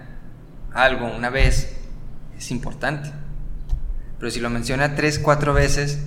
algo 0.71 1.07
una 1.07 1.31
vez, 1.31 1.75
es 2.37 2.51
importante. 2.51 3.09
Pero 4.19 4.29
si 4.29 4.39
lo 4.39 4.51
menciona 4.51 4.93
tres, 4.93 5.17
cuatro 5.17 5.55
veces, 5.55 5.99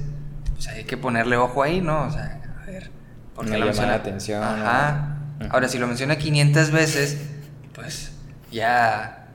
pues 0.53 0.69
hay 0.69 0.85
que 0.85 0.97
ponerle 0.97 1.37
ojo 1.37 1.65
ahí, 1.65 1.81
¿no? 1.81 2.05
O 2.05 2.13
sea, 2.13 2.41
a 2.63 2.67
ver. 2.67 2.93
Porque 3.35 3.59
no 3.59 3.59
llama 3.59 3.87
la 3.89 3.95
atención. 3.95 4.41
Ajá. 4.41 5.17
Ahora, 5.51 5.69
si 5.69 5.79
lo 5.79 5.89
menciona 5.89 6.17
500 6.17 6.71
veces, 6.71 7.19
pues 7.75 8.13
ya 8.53 9.27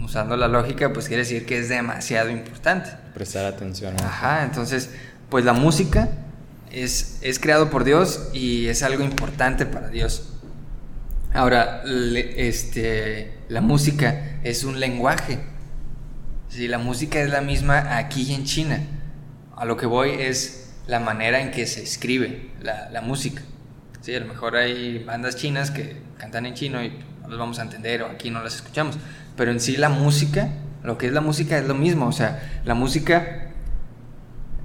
usando 0.00 0.36
la 0.36 0.46
lógica, 0.46 0.92
pues 0.92 1.08
quiere 1.08 1.24
decir 1.24 1.44
que 1.44 1.58
es 1.58 1.68
demasiado 1.68 2.30
importante. 2.30 2.90
Prestar 3.14 3.46
atención. 3.46 3.96
Ajá, 4.00 4.44
entonces, 4.44 4.94
pues 5.28 5.44
la 5.44 5.54
música 5.54 6.08
es, 6.70 7.18
es 7.20 7.40
creado 7.40 7.68
por 7.68 7.82
Dios 7.82 8.28
y 8.32 8.68
es 8.68 8.84
algo 8.84 9.02
importante 9.02 9.66
para 9.66 9.88
Dios. 9.88 10.37
Ahora, 11.34 11.82
este, 11.84 13.32
la 13.48 13.60
música 13.60 14.38
es 14.42 14.64
un 14.64 14.80
lenguaje. 14.80 15.40
La 16.56 16.78
música 16.78 17.20
es 17.20 17.30
la 17.30 17.40
misma 17.40 17.98
aquí 17.98 18.34
en 18.34 18.44
China. 18.44 18.80
A 19.56 19.64
lo 19.64 19.76
que 19.76 19.86
voy 19.86 20.10
es 20.10 20.74
la 20.86 21.00
manera 21.00 21.40
en 21.40 21.50
que 21.50 21.66
se 21.66 21.82
escribe 21.82 22.50
la, 22.62 23.00
música. 23.02 23.42
Sí, 24.00 24.14
a 24.14 24.20
lo 24.20 24.26
mejor 24.26 24.56
hay 24.56 25.04
bandas 25.04 25.36
chinas 25.36 25.70
que 25.70 26.00
cantan 26.16 26.46
en 26.46 26.54
chino 26.54 26.82
y 26.82 26.90
no 27.22 27.28
los 27.28 27.38
vamos 27.38 27.58
a 27.58 27.62
entender 27.62 28.02
o 28.02 28.06
aquí 28.06 28.30
no 28.30 28.42
las 28.42 28.56
escuchamos. 28.56 28.96
Pero 29.36 29.50
en 29.50 29.60
sí 29.60 29.76
la 29.76 29.90
música, 29.90 30.48
lo 30.82 30.96
que 30.96 31.06
es 31.06 31.12
la 31.12 31.20
música 31.20 31.58
es 31.58 31.66
lo 31.66 31.74
mismo. 31.74 32.06
O 32.06 32.12
sea, 32.12 32.60
la 32.64 32.74
música 32.74 33.52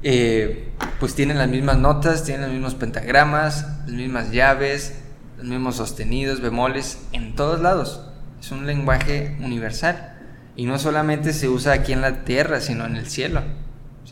eh, 0.01 0.69
pues 0.99 1.13
tiene 1.13 1.33
las 1.33 1.49
mismas 1.49 1.77
notas, 1.77 2.23
tiene 2.23 2.43
los 2.43 2.51
mismos 2.51 2.75
pentagramas, 2.75 3.67
las 3.85 3.95
mismas 3.95 4.31
llaves, 4.31 5.02
los 5.37 5.45
mismos 5.45 5.75
sostenidos, 5.75 6.41
bemoles, 6.41 6.99
en 7.11 7.35
todos 7.35 7.61
lados. 7.61 8.01
Es 8.39 8.51
un 8.51 8.65
lenguaje 8.65 9.37
universal. 9.39 10.17
Y 10.55 10.65
no 10.65 10.77
solamente 10.77 11.33
se 11.33 11.49
usa 11.49 11.73
aquí 11.73 11.93
en 11.93 12.01
la 12.01 12.23
tierra, 12.25 12.61
sino 12.61 12.85
en 12.85 12.95
el 12.95 13.07
cielo. 13.07 13.41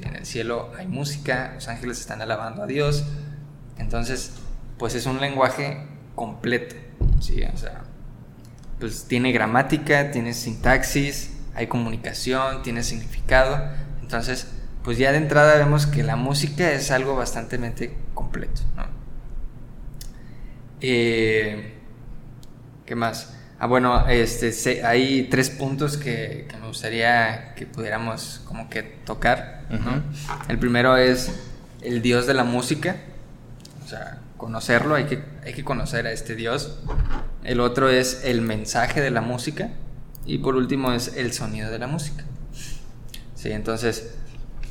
en 0.02 0.16
el 0.16 0.26
cielo 0.26 0.72
hay 0.78 0.88
música, 0.88 1.52
los 1.54 1.68
ángeles 1.68 2.00
están 2.00 2.22
alabando 2.22 2.64
a 2.64 2.68
Dios. 2.68 3.04
Entonces, 3.78 4.32
pues 4.78 4.96
es 4.96 5.06
un 5.06 5.22
lenguaje 5.22 5.86
completo. 6.16 6.76
¿sí? 7.20 7.44
O 7.44 7.58
sea, 7.58 7.84
pues 8.80 9.06
tiene 9.08 9.32
gramática, 9.32 10.10
tiene 10.10 10.34
sintaxis, 10.34 11.34
hay 11.54 11.68
comunicación, 11.68 12.64
tiene 12.64 12.84
significado. 12.84 13.62
Entonces, 14.02 14.48
pues 14.84 14.98
ya 14.98 15.12
de 15.12 15.18
entrada 15.18 15.56
vemos 15.58 15.86
que 15.86 16.04
la 16.04 16.16
música 16.16 16.72
es 16.72 16.90
algo 16.90 17.16
bastante 17.16 17.60
completo. 18.16 18.62
Eh, 20.82 21.74
¿Qué 22.86 22.96
más? 22.96 23.36
Ah, 23.60 23.68
bueno, 23.68 24.08
este, 24.08 24.84
hay 24.84 25.28
tres 25.30 25.52
puntos 25.52 25.96
que, 25.96 26.48
me 26.60 26.68
gustaría 26.68 27.54
que 27.56 27.68
pudiéramos 27.68 28.42
como 28.46 28.70
que 28.70 28.82
tocar. 28.82 29.62
El 30.50 30.58
primero 30.58 30.98
es 30.98 31.32
el 31.82 32.02
Dios 32.02 32.26
de 32.26 32.34
la 32.34 32.44
música, 32.44 32.98
o 33.86 33.88
sea, 33.88 34.20
conocerlo, 34.38 34.96
hay 34.96 35.06
que, 35.06 35.24
hay 35.46 35.54
que 35.54 35.64
conocer 35.64 36.08
a 36.08 36.12
este 36.12 36.36
Dios. 36.36 36.80
El 37.44 37.60
otro 37.60 37.90
es 37.90 38.24
el 38.24 38.42
mensaje 38.42 39.00
de 39.00 39.12
la 39.12 39.22
música 39.22 39.70
y 40.26 40.40
por 40.40 40.56
último 40.56 40.92
es 40.92 41.16
el 41.16 41.32
sonido 41.32 41.70
de 41.70 41.78
la 41.78 41.86
música. 41.86 42.24
Sí, 43.36 43.52
entonces, 43.52 44.16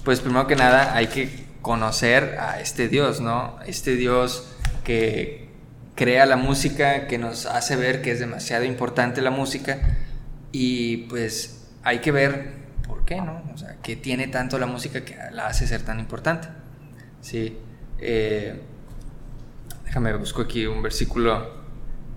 pues 0.04 0.20
primero 0.20 0.48
que 0.48 0.56
nada 0.56 0.96
hay 0.96 1.06
que 1.06 1.46
conocer 1.62 2.38
a 2.40 2.60
este 2.60 2.88
Dios, 2.88 3.20
¿no? 3.20 3.56
Este 3.66 3.94
Dios 3.94 4.48
que, 4.82 5.49
crea 6.00 6.24
la 6.24 6.36
música, 6.36 7.06
que 7.06 7.18
nos 7.18 7.44
hace 7.44 7.76
ver 7.76 8.00
que 8.00 8.10
es 8.10 8.20
demasiado 8.20 8.64
importante 8.64 9.20
la 9.20 9.30
música 9.30 9.98
y 10.50 10.96
pues 11.10 11.68
hay 11.82 11.98
que 11.98 12.10
ver 12.10 12.54
por 12.88 13.04
qué, 13.04 13.20
¿no? 13.20 13.42
O 13.52 13.58
sea, 13.58 13.76
que 13.82 13.96
tiene 13.96 14.26
tanto 14.26 14.58
la 14.58 14.64
música 14.64 15.04
que 15.04 15.14
la 15.30 15.48
hace 15.48 15.66
ser 15.66 15.82
tan 15.82 16.00
importante. 16.00 16.48
Sí. 17.20 17.58
Eh, 17.98 18.58
déjame 19.84 20.16
busco 20.16 20.40
aquí 20.40 20.64
un 20.64 20.80
versículo 20.80 21.52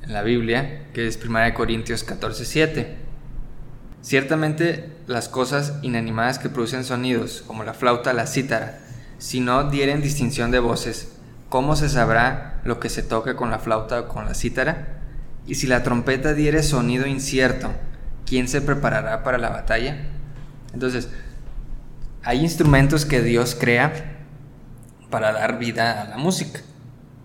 en 0.01 0.13
la 0.13 0.21
Biblia 0.21 0.85
que 0.93 1.05
es 1.05 1.19
1 1.21 1.53
Corintios 1.53 2.05
14, 2.05 2.45
7. 2.45 2.95
Ciertamente 4.01 4.91
las 5.07 5.27
cosas 5.27 5.73
inanimadas 5.81 6.39
que 6.39 6.47
producen 6.47 6.85
sonidos, 6.85 7.43
como 7.45 7.65
la 7.65 7.73
flauta, 7.73 8.13
la 8.13 8.27
cítara, 8.27 8.79
si 9.17 9.41
no 9.41 9.69
dieren 9.69 10.01
distinción 10.01 10.51
de 10.51 10.59
voces, 10.59 11.17
¿cómo 11.53 11.75
se 11.75 11.87
sabrá 11.87 12.59
lo 12.63 12.79
que 12.79 12.89
se 12.89 13.03
toca 13.03 13.35
con 13.35 13.51
la 13.51 13.59
flauta 13.59 13.99
o 13.99 14.07
con 14.07 14.25
la 14.25 14.33
cítara? 14.33 14.87
Y 15.45 15.53
si 15.53 15.67
la 15.67 15.83
trompeta 15.83 16.33
diere 16.33 16.63
sonido 16.63 17.05
incierto, 17.05 17.71
¿quién 18.25 18.47
se 18.47 18.59
preparará 18.59 19.21
para 19.21 19.37
la 19.37 19.49
batalla? 19.49 19.97
Entonces, 20.73 21.09
hay 22.23 22.39
instrumentos 22.39 23.05
que 23.05 23.21
Dios 23.21 23.53
crea 23.53 23.93
para 25.11 25.31
dar 25.31 25.59
vida 25.59 26.01
a 26.01 26.05
la 26.05 26.17
música. 26.17 26.59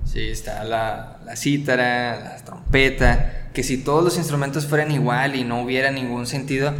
Sí, 0.05 0.29
está 0.29 0.62
la, 0.62 1.21
la 1.25 1.35
cítara, 1.35 2.21
la 2.21 2.37
trompeta, 2.45 3.49
que 3.55 3.62
si 3.62 3.79
todos 3.79 4.05
los 4.05 4.19
instrumentos 4.19 4.67
fueran 4.67 4.93
igual 4.93 5.37
y 5.37 5.45
no 5.45 5.62
hubiera 5.62 5.91
ningún 5.91 6.27
sentido, 6.27 6.75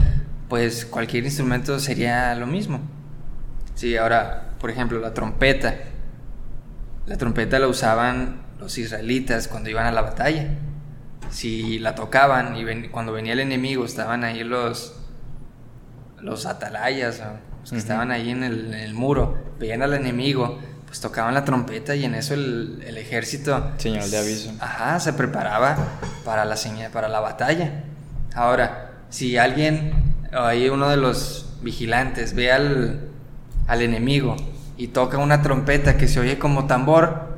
pues 0.51 0.85
cualquier 0.85 1.25
instrumento 1.25 1.81
sería 1.81 2.35
lo 2.35 2.47
mismo. 2.47 2.81
Sí, 3.75 3.97
ahora, 3.97 4.51
por 4.61 4.71
ejemplo, 4.71 5.01
la 5.01 5.15
trompeta 5.15 5.77
la 7.09 7.16
trompeta 7.16 7.59
la 7.59 7.68
usaban 7.68 8.42
los 8.61 8.77
israelitas 8.77 9.49
cuando 9.49 9.71
iban 9.71 9.87
a 9.87 9.92
la 9.92 10.03
batalla. 10.03 10.47
Si 11.31 11.79
la 11.79 11.94
tocaban 11.94 12.57
y 12.57 12.88
cuando 12.88 13.12
venía 13.12 13.33
el 13.33 13.40
enemigo 13.40 13.85
estaban 13.87 14.25
ahí 14.25 14.44
los, 14.44 14.94
los 16.21 16.44
atalayas, 16.44 17.23
los 17.62 17.71
que 17.71 17.79
estaban 17.79 18.11
ahí 18.11 18.31
en 18.31 18.42
el, 18.42 18.92
muro, 18.92 19.38
veían 19.59 19.83
al 19.83 19.94
enemigo, 19.94 20.59
pues 20.87 21.01
tocaban 21.01 21.33
la 21.33 21.44
trompeta 21.44 21.97
y 21.97 22.05
en 22.05 22.14
eso 22.14 22.35
el, 22.35 22.83
ejército... 22.99 23.73
Señal 23.79 24.11
de 24.11 24.18
aviso. 24.18 24.53
Ajá, 24.61 25.01
se 25.01 25.14
preparaba 25.14 25.77
para 26.27 26.44
la, 26.44 26.57
señal, 26.57 26.90
para 26.90 27.09
la 27.09 27.21
batalla. 27.21 27.85
Ahora, 28.35 28.92
si 29.09 29.38
alguien, 29.38 29.92
ahí 30.33 30.68
uno 30.68 30.90
de 30.90 30.99
los 30.99 31.55
vigilantes, 31.62 32.35
ve 32.35 32.53
al, 32.53 33.01
al 33.66 33.83
enemigo 33.83 34.37
y 34.79 34.88
toca 34.88 35.19
una 35.19 35.43
trompeta 35.43 35.97
que 35.97 36.07
se 36.07 36.21
oye 36.21 36.38
como 36.38 36.67
tambor. 36.67 37.37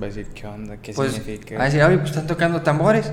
Va 0.00 0.06
a 0.06 0.08
decir, 0.08 0.28
¿qué 0.28 0.46
onda? 0.46 0.76
¿Qué 0.78 0.94
pues, 0.94 1.12
significa? 1.12 1.56
Va 1.56 1.62
a 1.62 1.66
decir, 1.66 1.82
oye, 1.82 1.98
pues 1.98 2.10
están 2.10 2.28
tocando 2.28 2.62
tambores. 2.62 3.12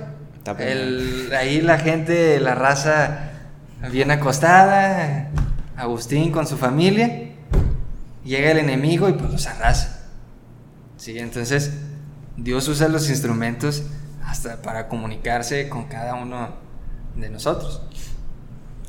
El, 0.60 1.34
ahí 1.38 1.60
la 1.60 1.78
gente, 1.80 2.40
la 2.40 2.56
raza 2.56 3.32
bien 3.92 4.12
acostada, 4.12 5.30
Agustín 5.76 6.32
con 6.32 6.48
su 6.48 6.58
familia, 6.58 7.32
llega 8.24 8.52
el 8.52 8.60
enemigo 8.60 9.10
y 9.10 9.14
pues 9.14 9.32
los 9.32 9.48
arrasa. 9.48 10.06
Sí, 10.96 11.18
entonces 11.20 11.74
Dios 12.38 12.68
usa 12.68 12.88
los 12.88 13.10
instrumentos 13.10 13.84
hasta 14.24 14.62
para 14.62 14.88
comunicarse 14.88 15.68
con 15.70 15.86
cada 15.86 16.16
uno 16.16 16.50
de 17.16 17.30
nosotros. 17.30 17.82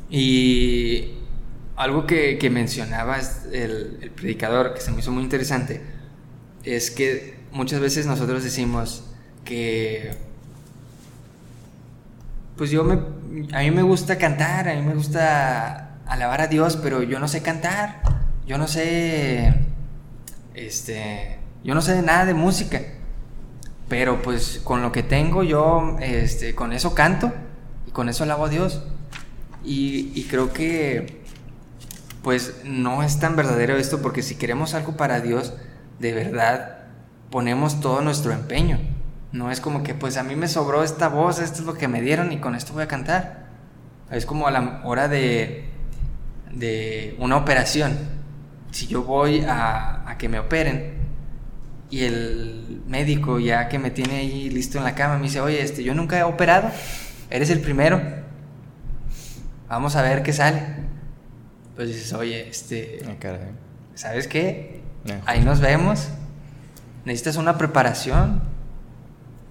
Y 0.09 1.18
algo 1.79 2.05
que, 2.05 2.37
que 2.37 2.49
mencionaba 2.49 3.17
el, 3.53 4.11
predicador, 4.13 4.73
que 4.73 4.81
se 4.81 4.91
me 4.91 4.99
hizo 4.99 5.13
muy 5.13 5.23
interesante, 5.23 5.81
es 6.65 6.91
que 6.91 7.39
muchas 7.53 7.79
veces 7.79 8.05
nosotros 8.05 8.43
decimos 8.43 9.05
que, 9.45 10.11
pues 12.57 12.69
yo 12.69 12.83
me, 12.83 12.95
a 13.53 13.61
mí 13.61 13.71
me 13.71 13.81
gusta 13.81 14.17
cantar, 14.17 14.67
a 14.67 14.75
mí 14.75 14.81
me 14.81 14.93
gusta 14.93 16.01
alabar 16.05 16.41
a 16.41 16.47
Dios, 16.47 16.75
pero 16.75 17.01
yo 17.01 17.17
no 17.17 17.29
sé 17.29 17.41
cantar, 17.41 18.01
yo 18.45 18.57
no 18.57 18.67
sé, 18.67 19.53
este, 20.55 21.39
yo 21.63 21.75
no 21.75 21.81
sé 21.81 22.01
nada 22.01 22.25
de 22.25 22.33
música, 22.33 22.81
pero 23.87 24.21
pues 24.21 24.59
con 24.65 24.81
lo 24.81 24.91
que 24.91 25.03
tengo 25.03 25.43
yo, 25.43 25.95
este, 26.01 26.53
con 26.55 26.73
eso 26.73 26.93
canto 26.93 27.31
y 27.87 27.91
con 27.91 28.09
eso 28.09 28.25
alabo 28.25 28.47
a 28.47 28.49
Dios. 28.49 28.83
Y, 29.63 30.13
y 30.15 30.23
creo 30.23 30.53
que 30.53 31.18
pues 32.29 32.61
no 32.63 33.01
es 33.01 33.19
tan 33.19 33.35
verdadero 33.35 33.75
esto 33.77 34.03
porque 34.03 34.21
si 34.21 34.35
queremos 34.35 34.75
algo 34.75 34.95
para 34.95 35.19
Dios, 35.19 35.55
de 35.97 36.13
verdad 36.13 36.77
ponemos 37.31 37.81
todo 37.81 38.03
nuestro 38.03 38.33
empeño. 38.33 38.77
No 39.31 39.49
es 39.49 39.59
como 39.59 39.81
que 39.81 39.95
pues 39.95 40.15
a 40.15 40.21
mí 40.21 40.35
me 40.35 40.47
sobró 40.47 40.83
esta 40.83 41.07
voz, 41.07 41.39
esto 41.39 41.61
es 41.61 41.65
lo 41.65 41.73
que 41.73 41.87
me 41.87 42.03
dieron 42.03 42.31
y 42.31 42.37
con 42.37 42.53
esto 42.53 42.73
voy 42.73 42.83
a 42.83 42.87
cantar. 42.87 43.47
Es 44.11 44.27
como 44.27 44.45
a 44.45 44.51
la 44.51 44.79
hora 44.83 45.07
de, 45.07 45.71
de 46.53 47.15
una 47.17 47.35
operación. 47.35 47.97
Si 48.69 48.85
yo 48.85 49.01
voy 49.01 49.43
a, 49.47 50.15
que 50.19 50.29
me 50.29 50.37
operen 50.37 50.99
y 51.89 52.03
el 52.03 52.83
médico 52.85 53.39
ya 53.39 53.69
que 53.69 53.79
me 53.79 53.89
tiene 53.89 54.17
ahí 54.17 54.51
listo 54.51 54.77
en 54.77 54.83
la 54.83 54.93
cama 54.93 55.17
me 55.17 55.23
dice, 55.23 55.41
oye, 55.41 55.63
este, 55.63 55.83
yo 55.83 55.95
nunca 55.95 56.19
he 56.19 56.21
operado, 56.21 56.69
eres 57.31 57.49
el 57.49 57.59
primero, 57.59 57.99
vamos 59.67 59.95
a 59.95 60.03
ver 60.03 60.21
qué 60.21 60.31
sale 60.31 60.88
pues 61.79 61.87
dices, 61.87 62.11
oye, 62.11 62.49
este, 62.49 62.99
ah, 63.07 63.37
¿sabes 63.95 64.27
qué? 64.27 64.81
Ahí 65.25 65.41
nos 65.45 65.61
vemos. 65.61 66.09
Necesitas 67.05 67.37
una 67.37 67.57
preparación 67.57 68.41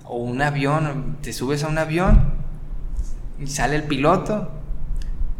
o 0.04 0.18
un 0.18 0.42
avión, 0.42 1.16
te 1.22 1.32
subes 1.32 1.64
a 1.64 1.68
un 1.68 1.78
avión 1.78 2.34
y 3.38 3.46
sale 3.46 3.76
el 3.76 3.84
piloto. 3.84 4.50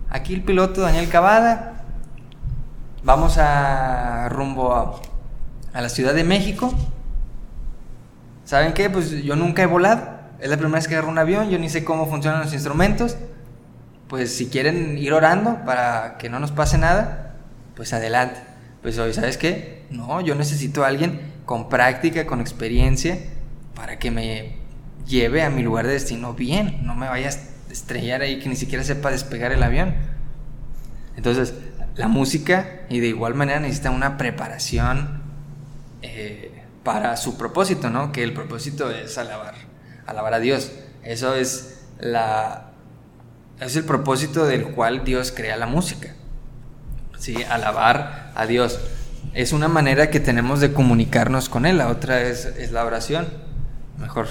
Aquí 0.09 0.33
el 0.33 0.43
piloto 0.43 0.81
Daniel 0.81 1.11
Cavada. 1.11 1.85
Vamos 3.05 3.37
a 3.37 4.31
rumbo 4.31 4.75
a, 4.75 4.99
a 5.75 5.83
la 5.83 5.91
Ciudad 5.91 6.15
de 6.15 6.25
México. 6.25 6.73
¿Saben 8.47 8.73
qué? 8.73 8.89
Pues 8.89 9.11
yo 9.11 9.37
nunca 9.37 9.63
he 9.63 9.67
volado. 9.67 10.09
Es 10.41 10.49
la 10.49 10.57
primera 10.57 10.77
vez 10.77 10.89
que 10.89 10.95
agarro 10.95 11.11
un 11.11 11.19
avión, 11.19 11.51
yo 11.51 11.59
ni 11.59 11.69
sé 11.69 11.85
cómo 11.85 12.07
funcionan 12.07 12.41
los 12.41 12.55
instrumentos 12.55 13.19
pues 14.09 14.35
si 14.35 14.49
quieren 14.49 14.97
ir 14.99 15.13
orando 15.13 15.65
para 15.65 16.17
que 16.19 16.29
no 16.29 16.41
nos 16.41 16.51
pase 16.51 16.79
nada, 16.79 17.35
pues 17.77 17.93
adelante. 17.93 18.41
Pues 18.83 18.99
hoy, 18.99 19.13
¿sabes 19.13 19.37
qué? 19.37 19.87
No, 19.91 20.21
yo 20.21 20.35
necesito 20.35 20.85
a 20.85 20.89
alguien 20.89 21.21
con 21.45 21.69
práctica, 21.69 22.27
con 22.27 22.41
experiencia, 22.41 23.19
para 23.75 23.99
que 23.99 24.11
me 24.11 24.57
lleve 25.07 25.43
a 25.43 25.51
mi 25.51 25.63
lugar 25.63 25.87
de 25.87 25.93
destino 25.93 26.35
bien, 26.35 26.87
no 26.87 26.95
me 26.95 27.09
vaya 27.09 27.29
a 27.29 27.73
estrellar 27.73 28.23
ahí 28.23 28.39
que 28.41 28.49
ni 28.49 28.57
siquiera 28.57 28.85
sepa 28.85 29.11
despegar 29.11 29.53
el 29.53 29.63
avión. 29.63 29.95
Entonces, 31.17 31.55
la 31.97 32.09
música 32.09 32.83
y 32.89 33.01
de 33.01 33.09
igual 33.09 33.35
manera 33.35 33.61
necesita 33.61 33.91
una 33.91 34.17
preparación 34.17 35.23
eh, 36.03 36.63
para 36.85 37.17
su 37.17 37.37
propósito, 37.37 37.91
¿no? 37.91 38.13
Que 38.13 38.23
el 38.23 38.33
propósito 38.33 38.91
es 38.91 39.19
alabar, 39.19 39.55
alabar 40.07 40.35
a 40.35 40.39
Dios. 40.39 40.73
Eso 41.03 41.35
es 41.35 41.85
la 41.99 42.68
es 43.61 43.77
el 43.77 43.85
propósito 43.85 44.47
del 44.47 44.65
cual 44.69 45.05
Dios 45.05 45.33
crea 45.33 45.57
la 45.57 45.67
música. 45.67 46.15
Sí, 47.19 47.43
alabar 47.43 48.33
a 48.35 48.47
Dios. 48.47 48.81
Es 49.35 49.53
una 49.53 49.69
manera 49.69 50.11
que 50.11 50.21
tenemos 50.21 50.61
de 50.61 50.73
comunicarnos 50.73 51.49
con 51.49 51.67
Él. 51.67 51.79
La 51.79 51.89
otra 51.89 52.23
es, 52.23 52.47
es 52.47 52.71
la 52.71 52.85
oración. 52.85 53.27
Mejor, 53.99 54.29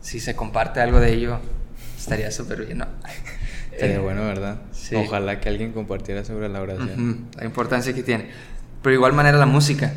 si 0.00 0.20
se 0.20 0.34
comparte 0.34 0.80
algo 0.80 1.00
de 1.00 1.12
ello, 1.12 1.40
estaría 1.96 2.30
súper 2.30 2.64
bien. 2.64 2.78
¿no? 2.78 2.86
Estaría 3.72 4.00
bueno, 4.00 4.22
¿verdad? 4.24 4.58
Ojalá 4.96 5.38
que 5.38 5.48
alguien 5.48 5.72
compartiera 5.72 6.24
sobre 6.24 6.48
la 6.48 6.60
oración. 6.60 7.28
la 7.36 7.44
importancia 7.44 7.94
que 7.94 8.02
tiene. 8.02 8.30
Pero 8.82 8.90
de 8.90 8.94
igual 8.94 9.12
manera 9.12 9.38
la 9.38 9.46
música. 9.46 9.92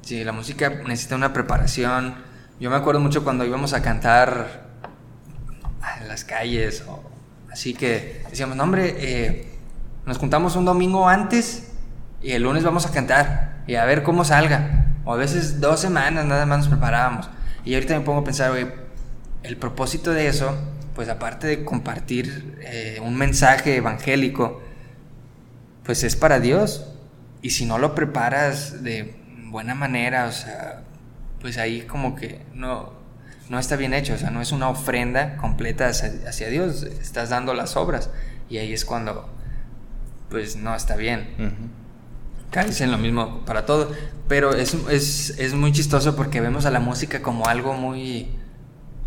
Sí, 0.00 0.24
la 0.24 0.32
música 0.32 0.70
necesita 0.86 1.16
una 1.16 1.32
preparación. 1.34 2.14
Yo 2.58 2.70
me 2.70 2.76
acuerdo 2.76 3.00
mucho 3.00 3.24
cuando 3.24 3.44
íbamos 3.44 3.74
a 3.74 3.82
cantar 3.82 4.68
en 6.00 6.08
las 6.08 6.24
calles 6.24 6.84
o 6.88 7.02
así 7.58 7.74
que 7.74 8.22
decíamos, 8.30 8.56
no 8.56 8.62
hombre, 8.62 8.94
eh, 8.98 9.48
nos 10.06 10.16
juntamos 10.18 10.54
un 10.54 10.64
domingo 10.64 11.08
antes 11.08 11.72
y 12.22 12.30
el 12.30 12.44
lunes 12.44 12.62
vamos 12.62 12.86
a 12.86 12.92
cantar 12.92 13.64
y 13.66 13.74
a 13.74 13.84
ver 13.84 14.04
cómo 14.04 14.24
salga. 14.24 14.94
O 15.04 15.12
a 15.12 15.16
veces 15.16 15.60
dos 15.60 15.80
semanas 15.80 16.24
nada 16.24 16.46
más 16.46 16.58
nos 16.58 16.68
preparábamos. 16.68 17.28
Y 17.64 17.74
ahorita 17.74 17.98
me 17.98 18.04
pongo 18.04 18.20
a 18.20 18.24
pensar, 18.24 18.52
el 19.42 19.56
propósito 19.56 20.12
de 20.12 20.28
eso, 20.28 20.56
pues 20.94 21.08
aparte 21.08 21.48
de 21.48 21.64
compartir 21.64 22.60
eh, 22.60 23.00
un 23.02 23.16
mensaje 23.16 23.74
evangélico, 23.74 24.62
pues 25.82 26.04
es 26.04 26.14
para 26.14 26.38
Dios. 26.38 26.86
Y 27.42 27.50
si 27.50 27.66
no 27.66 27.78
lo 27.78 27.92
preparas 27.92 28.84
de 28.84 29.16
buena 29.46 29.74
manera, 29.74 30.26
o 30.26 30.32
sea, 30.32 30.84
pues 31.40 31.58
ahí 31.58 31.80
como 31.80 32.14
que 32.14 32.40
no, 32.54 32.92
no 33.48 33.58
está 33.58 33.76
bien 33.76 33.94
hecho, 33.94 34.14
o 34.14 34.18
sea, 34.18 34.30
no 34.30 34.40
es 34.40 34.52
una 34.52 34.68
ofrenda 34.68 35.36
completa 35.36 35.88
hacia, 35.88 36.48
Dios, 36.48 36.82
estás 36.82 37.30
dando 37.30 37.54
las 37.54 37.76
obras 37.76 38.10
y 38.48 38.58
ahí 38.58 38.72
es 38.72 38.84
cuando 38.84 39.28
pues 40.28 40.56
no 40.56 40.74
está 40.74 40.96
bien. 40.96 41.28
Uh 41.38 41.78
en 42.80 42.90
lo 42.90 42.98
mismo 42.98 43.44
para 43.44 43.66
todo, 43.66 43.92
pero 44.26 44.54
es, 44.54 44.74
es, 44.90 45.38
es, 45.38 45.54
muy 45.54 45.70
chistoso 45.70 46.16
porque 46.16 46.40
vemos 46.40 46.64
a 46.64 46.70
la 46.70 46.80
música 46.80 47.22
como 47.22 47.46
algo 47.46 47.74
muy, 47.74 48.28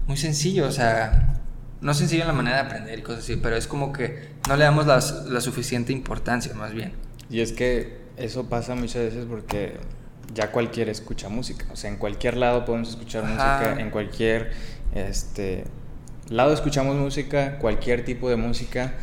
muy 0.08 0.16
sencillo, 0.16 0.68
o 0.68 0.72
sea, 0.72 1.42
no 1.82 1.94
sencillo 1.94 2.22
en 2.22 2.28
la 2.28 2.34
manera 2.34 2.58
de 2.58 2.62
aprender 2.64 3.00
y 3.00 3.02
cosas 3.02 3.24
así, 3.24 3.36
pero 3.38 3.56
es 3.58 3.68
como 3.68 3.92
que 3.92 4.30
no 4.48 4.56
le 4.56 4.64
damos 4.64 4.86
la 4.86 5.42
suficiente 5.42 5.92
importancia 5.92 6.54
más 6.54 6.74
bien. 6.74 6.94
Y 7.30 7.42
es 7.42 7.52
que 7.52 8.02
eso 8.18 8.48
pasa 8.48 8.76
muchas 8.76 9.04
veces 9.04 9.26
porque 9.28 9.80
ya 10.34 10.52
cualquiera 10.52 10.92
escucha 10.92 11.30
música. 11.30 11.66
O 11.72 11.76
sea, 11.76 11.90
en 11.90 11.98
cualquier 11.98 12.38
lado 12.38 12.66
podemos 12.66 12.90
escuchar 12.90 13.24
música, 13.24 13.76
en 13.80 13.90
cualquier 13.90 14.52
este, 14.94 15.66
lado 16.30 16.54
escuchamos 16.54 16.96
música, 16.96 17.58
cualquier 17.60 18.06
tipo 18.06 18.30
de 18.30 18.36
música. 18.36 18.94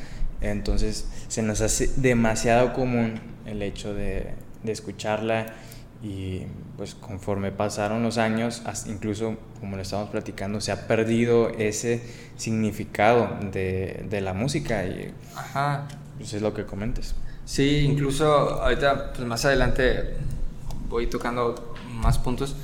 Entonces 0.40 1.08
se 1.28 1.42
nos 1.42 1.60
hace 1.60 1.90
demasiado 1.96 2.72
común 2.72 3.20
el 3.46 3.62
hecho 3.62 3.94
de, 3.94 4.34
de 4.62 4.72
escucharla 4.72 5.46
y 6.02 6.42
pues 6.76 6.94
conforme 6.94 7.50
pasaron 7.50 8.04
los 8.04 8.18
años, 8.18 8.62
incluso 8.86 9.36
como 9.58 9.74
lo 9.74 9.82
estamos 9.82 10.10
platicando, 10.10 10.60
se 10.60 10.70
ha 10.70 10.86
perdido 10.86 11.50
ese 11.58 12.00
significado 12.36 13.36
de, 13.50 14.04
de 14.08 14.20
la 14.20 14.32
música 14.32 14.84
y 14.84 15.12
Ajá. 15.34 15.88
Pues 16.18 16.34
es 16.34 16.42
lo 16.42 16.54
que 16.54 16.64
comentes. 16.64 17.14
Sí, 17.44 17.78
incluso 17.78 18.26
ahorita 18.62 19.12
pues 19.12 19.26
más 19.26 19.44
adelante 19.44 20.16
voy 20.88 21.06
tocando 21.06 21.74
más 21.92 22.18
puntos. 22.18 22.56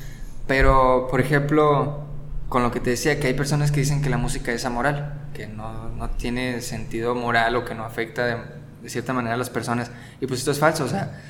Pero, 0.47 1.09
por 1.11 1.21
ejemplo, 1.21 2.05
con 2.49 2.63
lo 2.63 2.71
que 2.71 2.81
te 2.81 2.91
decía, 2.91 3.19
que 3.19 3.29
hay 3.29 3.35
personas 3.35 3.73
que 3.73 3.81
dicen 3.81 4.03
que 4.03 4.11
la 4.11 4.19
música 4.19 4.53
es 4.53 4.65
amoral, 4.65 5.29
que 5.35 5.47
no, 5.47 5.89
no 5.91 6.11
tiene 6.11 6.61
sentido 6.61 7.15
moral 7.15 7.57
o 7.57 7.65
que 7.65 7.75
no 7.75 7.85
afecta 7.85 8.27
de, 8.27 8.37
de, 8.83 8.89
cierta 8.89 9.13
manera 9.13 9.35
a 9.35 9.39
las 9.39 9.51
personas. 9.51 9.91
Y 10.21 10.27
pues 10.27 10.41
esto 10.41 10.51
es 10.51 10.59
falso. 10.59 10.85
O 10.85 10.89
sea, 10.89 11.21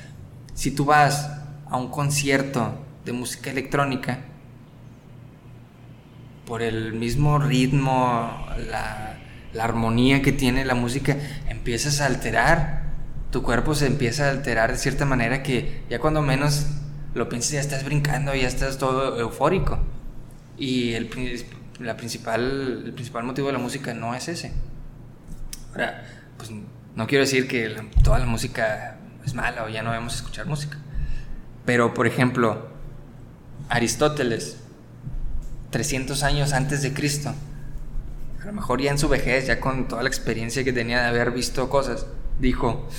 si 0.53 0.71
tú 0.71 0.85
vas 0.85 1.29
a 1.69 1.77
un 1.77 1.89
concierto 1.89 2.73
de 3.05 3.13
música 3.13 3.49
electrónica, 3.49 4.19
por 6.45 6.61
el 6.61 6.93
mismo 6.93 7.39
ritmo, 7.39 8.45
la, 8.69 9.17
la 9.53 9.63
armonía 9.63 10.21
que 10.21 10.31
tiene 10.31 10.63
la 10.63 10.75
música, 10.75 11.17
empiezas 11.49 12.01
a 12.01 12.05
alterar. 12.05 12.83
Tu 13.31 13.41
cuerpo 13.41 13.73
se 13.73 13.87
empieza 13.87 14.27
a 14.27 14.29
alterar 14.29 14.71
de 14.71 14.77
cierta 14.77 15.05
manera 15.05 15.43
que 15.43 15.83
ya 15.89 15.99
cuando 15.99 16.21
menos 16.21 16.67
lo 17.15 17.29
piensas 17.29 17.51
ya 17.51 17.61
estás 17.61 17.83
brincando, 17.85 18.35
ya 18.35 18.47
estás 18.47 18.77
todo 18.77 19.17
eufórico. 19.19 19.79
Y 20.57 20.93
el, 20.93 21.09
la 21.79 21.97
principal, 21.97 22.83
el 22.85 22.93
principal 22.93 23.23
motivo 23.23 23.47
de 23.47 23.53
la 23.53 23.59
música 23.59 23.93
no 23.93 24.13
es 24.13 24.27
ese. 24.27 24.51
Ahora, 25.71 26.05
pues 26.37 26.51
no 26.95 27.07
quiero 27.07 27.23
decir 27.23 27.47
que 27.47 27.89
toda 28.03 28.19
la 28.19 28.25
música 28.25 28.97
es 29.25 29.33
mala 29.33 29.63
o 29.63 29.69
ya 29.69 29.81
no 29.81 29.91
debemos 29.91 30.15
escuchar 30.15 30.45
música. 30.45 30.77
Pero, 31.65 31.93
por 31.93 32.05
ejemplo, 32.05 32.67
Aristóteles, 33.69 34.57
300 35.71 36.21
años 36.23 36.51
antes 36.51 36.81
de 36.81 36.93
Cristo, 36.93 37.33
a 38.41 38.45
lo 38.45 38.53
mejor 38.53 38.81
ya 38.81 38.91
en 38.91 38.99
su 38.99 39.07
vejez, 39.07 39.47
ya 39.47 39.61
con 39.61 39.87
toda 39.87 40.03
la 40.03 40.09
experiencia 40.09 40.65
que 40.65 40.73
tenía 40.73 41.01
de 41.01 41.07
haber 41.07 41.31
visto 41.31 41.69
cosas, 41.69 42.07
dijo 42.39 42.89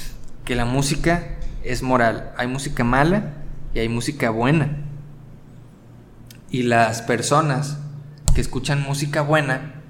que 0.47 0.57
la 0.57 0.65
música 0.65 1.37
es 1.63 1.83
moral. 1.83 2.33
Hay 2.39 2.47
música 2.47 2.83
mala 2.83 3.46
y 3.77 3.79
hay 3.79 3.91
música 3.91 4.31
buena. 4.31 4.75
Y 6.51 6.63
las 6.63 7.03
personas 7.03 7.77
que 8.35 8.41
escuchan 8.41 8.83
música 8.83 9.21
buena 9.21 9.83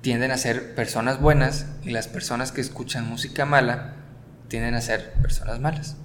tienden 0.00 0.30
a 0.30 0.38
ser 0.38 0.74
personas 0.74 1.20
buenas 1.20 1.66
y 1.82 1.90
las 1.90 2.08
personas 2.08 2.52
que 2.52 2.62
escuchan 2.62 3.06
música 3.06 3.44
mala 3.44 3.96
tienden 4.48 4.74
a 4.74 4.80
ser 4.80 5.12
personas 5.20 5.60
malas. 5.60 5.96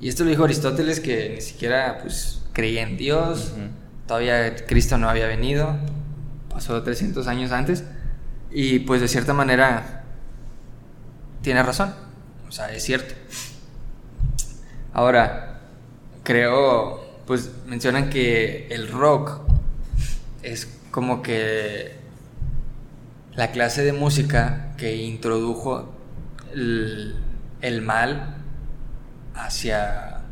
Y 0.00 0.08
esto 0.08 0.24
lo 0.24 0.30
dijo 0.30 0.42
Aristóteles 0.42 0.98
que 0.98 1.30
ni 1.36 1.40
siquiera 1.40 1.98
pues 2.02 2.42
creía 2.52 2.82
en 2.82 2.96
Dios, 2.96 3.52
todavía 4.08 4.66
Cristo 4.66 4.98
no 4.98 5.08
había 5.08 5.28
venido, 5.28 5.76
pasó 6.50 6.82
300 6.82 7.28
años 7.28 7.52
antes 7.52 7.84
y 8.50 8.80
pues 8.80 9.00
de 9.00 9.06
cierta 9.06 9.32
manera 9.32 10.02
tiene 11.42 11.62
razón, 11.62 11.94
o 12.48 12.50
sea, 12.50 12.72
es 12.72 12.82
cierto. 12.82 13.14
Ahora, 14.92 15.55
creo, 16.26 17.00
pues 17.24 17.52
mencionan 17.66 18.10
que 18.10 18.66
el 18.70 18.88
rock 18.88 19.40
es 20.42 20.66
como 20.90 21.22
que 21.22 21.94
la 23.36 23.52
clase 23.52 23.84
de 23.84 23.92
música 23.92 24.74
que 24.76 24.96
introdujo 24.96 25.94
el, 26.52 27.14
mal 27.82 28.38
hacia, 29.34 30.22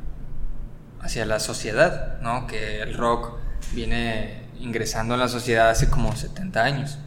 hacia 1.00 1.26
la 1.26 1.38
sociedad, 1.38 2.20
¿no? 2.20 2.48
Que 2.48 2.82
el 2.82 2.94
rock 2.94 3.36
viene 3.72 4.42
ingresando 4.58 5.14
en 5.14 5.20
la 5.20 5.28
sociedad 5.28 5.70
hace 5.70 5.88
como 5.90 6.16
70 6.16 6.64
años, 6.64 6.98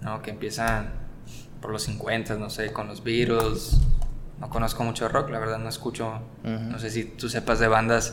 ¿no? 0.00 0.22
Que 0.22 0.30
empiezan 0.30 0.94
por 1.60 1.70
los 1.70 1.82
50, 1.82 2.36
no 2.36 2.48
sé, 2.48 2.72
con 2.72 2.86
los 2.86 3.04
Beatles, 3.04 3.78
no 4.42 4.50
conozco 4.50 4.82
mucho 4.82 5.08
rock, 5.08 5.30
la 5.30 5.38
verdad 5.38 5.58
no 5.58 5.68
escucho, 5.68 6.18
no 6.42 6.76
sé 6.80 6.90
si 6.90 7.04
tú 7.04 7.28
sepas 7.28 7.60
de 7.60 7.68
bandas 7.68 8.12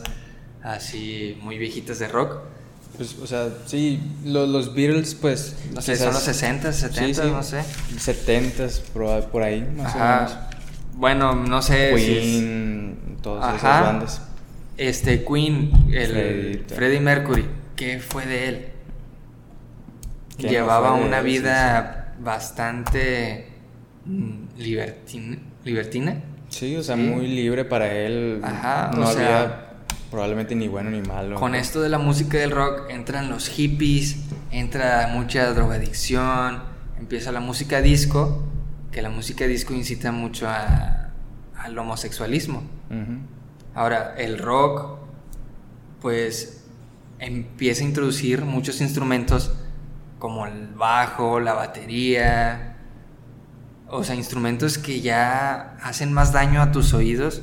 así 0.62 1.36
muy 1.42 1.58
viejitas 1.58 1.98
de 1.98 2.06
rock. 2.06 2.38
Pues, 2.96 3.18
o 3.18 3.26
sea, 3.26 3.48
sí, 3.66 4.00
los, 4.24 4.72
Beatles, 4.72 5.16
pues... 5.16 5.56
No 5.74 5.80
sé, 5.80 5.96
son 5.96 6.12
los 6.12 6.22
60, 6.22 6.72
70, 6.72 7.24
no 7.24 7.42
sé. 7.42 7.64
70, 7.98 8.64
por, 8.92 9.24
por 9.24 9.42
ahí, 9.42 9.68
más 9.76 9.92
o 9.96 9.98
menos. 9.98 10.36
Bueno, 10.94 11.34
no 11.34 11.62
sé 11.62 11.94
Queen, 11.96 13.16
todas 13.22 13.56
esas 13.56 13.82
bandas. 13.82 14.22
Este, 14.76 15.24
Queen, 15.24 15.72
el 15.92 16.64
Freddie, 16.68 17.00
Mercury, 17.00 17.44
¿qué 17.74 17.98
fue 17.98 18.24
de 18.26 18.48
él? 18.48 18.68
Llevaba 20.38 20.92
una 20.92 21.22
vida 21.22 22.14
bastante 22.20 23.48
mm, 24.04 24.49
libertina 24.60 25.38
libertina. 25.64 26.22
Sí, 26.48 26.76
o 26.76 26.82
sea, 26.82 26.96
muy 26.96 27.26
libre 27.28 27.64
para 27.64 27.92
él. 27.92 28.40
Ajá, 28.42 28.90
no 28.94 29.06
había 29.06 29.66
probablemente 30.10 30.54
ni 30.54 30.68
bueno 30.68 30.90
ni 30.90 31.00
malo. 31.00 31.36
Con 31.36 31.54
esto 31.54 31.80
de 31.80 31.88
la 31.88 31.98
música 31.98 32.38
del 32.38 32.50
rock 32.50 32.90
entran 32.90 33.28
los 33.28 33.48
hippies, 33.48 34.16
entra 34.50 35.08
mucha 35.12 35.52
drogadicción, 35.52 36.62
empieza 36.98 37.30
la 37.30 37.40
música 37.40 37.80
disco, 37.80 38.42
que 38.90 39.02
la 39.02 39.10
música 39.10 39.46
disco 39.46 39.74
incita 39.74 40.10
mucho 40.10 40.48
a, 40.48 41.10
al 41.56 41.78
homosexualismo. 41.78 42.62
Ahora, 43.74 44.14
el 44.18 44.38
rock, 44.38 44.98
pues 46.00 46.64
empieza 47.20 47.84
a 47.84 47.86
introducir 47.86 48.44
muchos 48.44 48.80
instrumentos 48.80 49.52
como 50.18 50.46
el 50.46 50.66
bajo, 50.74 51.38
la 51.38 51.52
batería, 51.52 52.69
o 53.90 54.04
sea, 54.04 54.14
instrumentos 54.14 54.78
que 54.78 55.00
ya 55.00 55.76
hacen 55.82 56.12
más 56.12 56.32
daño 56.32 56.62
a 56.62 56.70
tus 56.70 56.94
oídos 56.94 57.42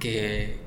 que, 0.00 0.58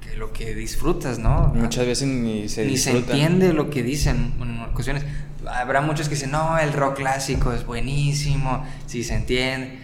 que 0.00 0.16
lo 0.16 0.32
que 0.32 0.54
disfrutas, 0.54 1.18
¿no? 1.18 1.48
Muchas 1.54 1.86
veces 1.86 2.06
ni 2.06 2.48
se 2.48 2.64
Ni 2.66 2.76
se 2.76 2.96
entiende 2.96 3.52
lo 3.52 3.68
que 3.68 3.82
dicen 3.82 4.34
en 4.40 4.60
ocasiones. 4.60 5.04
Habrá 5.46 5.80
muchos 5.80 6.08
que 6.08 6.14
dicen, 6.14 6.30
no, 6.30 6.58
el 6.58 6.72
rock 6.72 6.98
clásico 6.98 7.52
es 7.52 7.66
buenísimo, 7.66 8.64
si 8.86 9.02
se 9.02 9.14
entiende. 9.16 9.78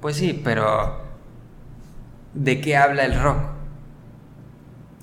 Pues 0.00 0.16
sí, 0.16 0.40
pero 0.42 1.04
¿de 2.34 2.60
qué 2.60 2.76
habla 2.76 3.04
el 3.04 3.20
rock? 3.20 3.38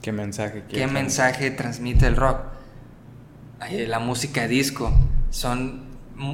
¿Qué 0.02 0.12
mensaje? 0.12 0.66
¿Qué 0.68 0.88
mensaje 0.88 1.50
transmite 1.52 2.08
el 2.08 2.18
rock? 2.18 2.42
La 3.88 4.00
música 4.00 4.50
disco 4.50 4.92
son, 5.30 5.86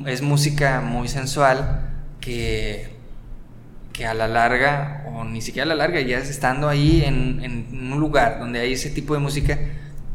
es 0.08 0.24
música 0.24 0.82
muy 0.82 1.08
sensual 1.08 1.89
que, 2.20 2.90
que 3.94 4.06
a 4.06 4.14
la 4.14 4.28
larga, 4.28 5.06
o 5.14 5.24
ni 5.24 5.42
siquiera 5.42 5.66
a 5.66 5.68
la 5.68 5.76
larga, 5.76 6.02
ya 6.02 6.20
estando 6.20 6.70
ahí 6.70 7.04
en, 7.04 7.44
en 7.44 7.92
un 7.92 8.00
lugar 8.00 8.40
donde 8.40 8.60
hay 8.60 8.74
ese 8.74 8.90
tipo 8.90 9.14
de 9.14 9.20
música, 9.20 9.58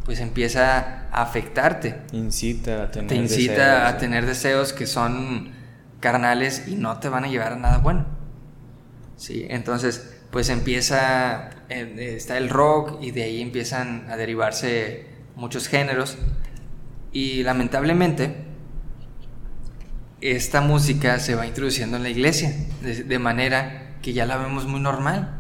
pues 0.04 0.20
empieza 0.20 1.06
a 1.10 1.22
afectarte. 1.22 1.96
Incita 2.12 2.84
a 2.84 2.90
tener 2.90 3.08
Te 3.08 3.16
incita 3.16 3.88
a 3.88 3.98
tener 3.98 4.26
deseos 4.26 4.72
que 4.72 4.86
son 4.86 5.52
carnales 6.00 6.64
y 6.68 6.76
no 6.76 6.98
te 6.98 7.08
van 7.08 7.24
a 7.24 7.28
llevar 7.28 7.54
a 7.54 7.56
nada 7.56 7.78
bueno. 7.78 8.04
Sí, 9.16 9.46
entonces 9.48 10.10
pues 10.30 10.48
empieza, 10.48 11.50
eh, 11.68 12.14
está 12.16 12.36
el 12.36 12.50
rock 12.50 12.98
y 13.00 13.12
de 13.12 13.22
ahí 13.22 13.40
empiezan 13.40 14.10
a 14.10 14.16
derivarse 14.16 15.06
muchos 15.36 15.68
géneros 15.68 16.18
y 17.12 17.44
lamentablemente 17.44 18.43
esta 20.24 20.62
música 20.62 21.18
se 21.18 21.34
va 21.34 21.46
introduciendo 21.46 21.98
en 21.98 22.02
la 22.02 22.08
iglesia 22.08 22.50
de, 22.80 23.18
manera 23.18 23.98
que 24.00 24.14
ya 24.14 24.24
la 24.24 24.38
vemos 24.38 24.66
muy 24.66 24.80
normal. 24.80 25.38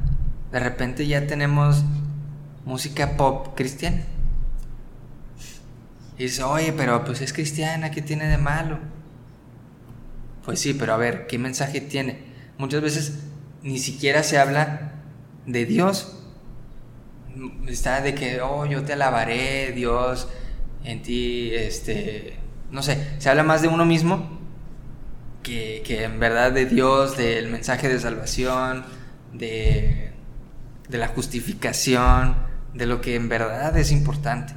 De 0.52 0.60
repente 0.60 1.06
ya 1.06 1.26
tenemos 1.26 1.82
música 2.66 3.16
pop 3.16 3.56
cristiana. 3.56 4.02
Y 6.18 6.24
dice, 6.24 6.42
oye, 6.42 6.74
pero 6.74 7.02
pues 7.02 7.22
es 7.22 7.32
cristiana, 7.32 7.90
¿qué 7.90 8.02
tiene 8.02 8.28
de 8.28 8.36
malo? 8.36 8.78
Pues 10.44 10.60
sí, 10.60 10.74
pero 10.74 10.92
a 10.92 10.98
ver, 10.98 11.26
¿qué 11.28 11.38
mensaje 11.38 11.80
tiene? 11.80 12.18
Muchas 12.58 12.82
veces 12.82 13.20
ni 13.62 13.78
siquiera 13.78 14.22
se 14.22 14.38
habla 14.38 14.92
de 15.46 15.64
Dios. 15.64 16.26
Está 17.66 18.02
de 18.02 18.14
que, 18.14 18.42
oh, 18.42 18.66
yo 18.66 18.82
te 18.84 18.92
alabaré, 18.92 19.72
Dios, 19.72 20.28
en 20.84 21.00
ti, 21.00 21.54
este, 21.54 22.36
no 22.70 22.82
sé, 22.82 22.98
se 23.16 23.30
habla 23.30 23.44
más 23.44 23.62
de 23.62 23.68
uno 23.68 23.86
mismo 23.86 24.33
que, 25.44 26.02
en 26.02 26.18
verdad 26.18 26.50
de 26.50 26.66
Dios, 26.66 27.16
del 27.16 27.48
mensaje 27.48 27.88
de 27.88 28.00
salvación, 28.00 28.84
de, 29.32 30.12
la 30.88 31.08
justificación, 31.08 32.36
de 32.72 32.86
lo 32.86 33.00
que 33.00 33.14
en 33.14 33.28
verdad 33.28 33.76
es 33.76 33.92
importante. 33.92 34.54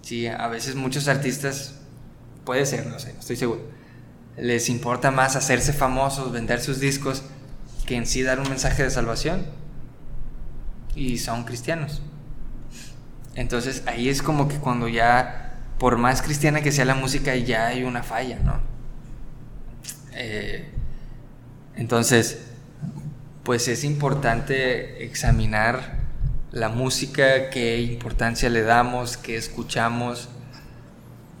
Sí, 0.00 0.26
a 0.26 0.48
veces 0.48 0.76
muchos 0.76 1.08
artistas, 1.08 1.74
puede 2.44 2.64
ser, 2.64 2.86
no 2.86 2.98
sé, 2.98 3.14
estoy 3.18 3.36
seguro, 3.36 3.62
les 4.38 4.70
importa 4.70 5.10
más 5.10 5.36
hacerse 5.36 5.74
famosos, 5.74 6.32
vender 6.32 6.60
sus 6.60 6.80
discos, 6.80 7.24
que 7.84 7.96
en 7.96 8.06
sí 8.06 8.22
dar 8.22 8.40
un 8.40 8.48
mensaje 8.48 8.82
de 8.82 8.90
salvación. 8.90 9.44
Y 10.94 11.18
son 11.18 11.44
cristianos. 11.44 12.02
Entonces 13.34 13.84
ahí 13.86 14.08
es 14.08 14.22
como 14.22 14.48
que 14.48 14.56
cuando 14.56 14.88
ya, 14.88 15.58
por 15.78 15.98
más 15.98 16.22
cristiana 16.22 16.62
que 16.62 16.72
sea 16.72 16.84
la 16.84 16.94
música, 16.94 17.34
ya 17.36 17.68
hay 17.68 17.84
una 17.84 18.02
falla, 18.02 18.38
¿no? 18.40 18.69
Eh, 20.12 20.68
entonces, 21.76 22.40
pues 23.44 23.68
es 23.68 23.84
importante 23.84 25.04
examinar 25.04 26.00
la 26.52 26.68
música, 26.68 27.50
qué 27.50 27.80
importancia 27.80 28.48
le 28.48 28.62
damos, 28.62 29.16
qué 29.16 29.36
escuchamos, 29.36 30.28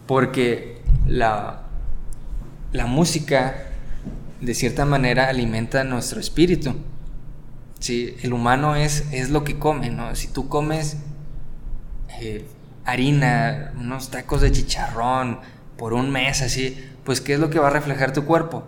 porque 0.06 0.80
la, 1.06 1.62
la 2.72 2.86
música 2.86 3.66
de 4.40 4.54
cierta 4.54 4.84
manera 4.84 5.28
alimenta 5.28 5.84
nuestro 5.84 6.20
espíritu. 6.20 6.74
Sí, 7.78 8.16
el 8.22 8.32
humano 8.32 8.76
es, 8.76 9.06
es 9.10 9.30
lo 9.30 9.44
que 9.44 9.58
come, 9.58 9.90
¿no? 9.90 10.14
Si 10.14 10.28
tú 10.28 10.48
comes 10.48 10.98
eh, 12.20 12.44
harina, 12.84 13.72
unos 13.78 14.10
tacos 14.10 14.40
de 14.42 14.52
chicharrón 14.52 15.40
por 15.76 15.92
un 15.92 16.10
mes 16.10 16.42
así, 16.42 16.89
pues 17.10 17.20
¿qué 17.20 17.34
es 17.34 17.40
lo 17.40 17.50
que 17.50 17.58
va 17.58 17.66
a 17.66 17.70
reflejar 17.70 18.12
tu 18.12 18.24
cuerpo? 18.24 18.62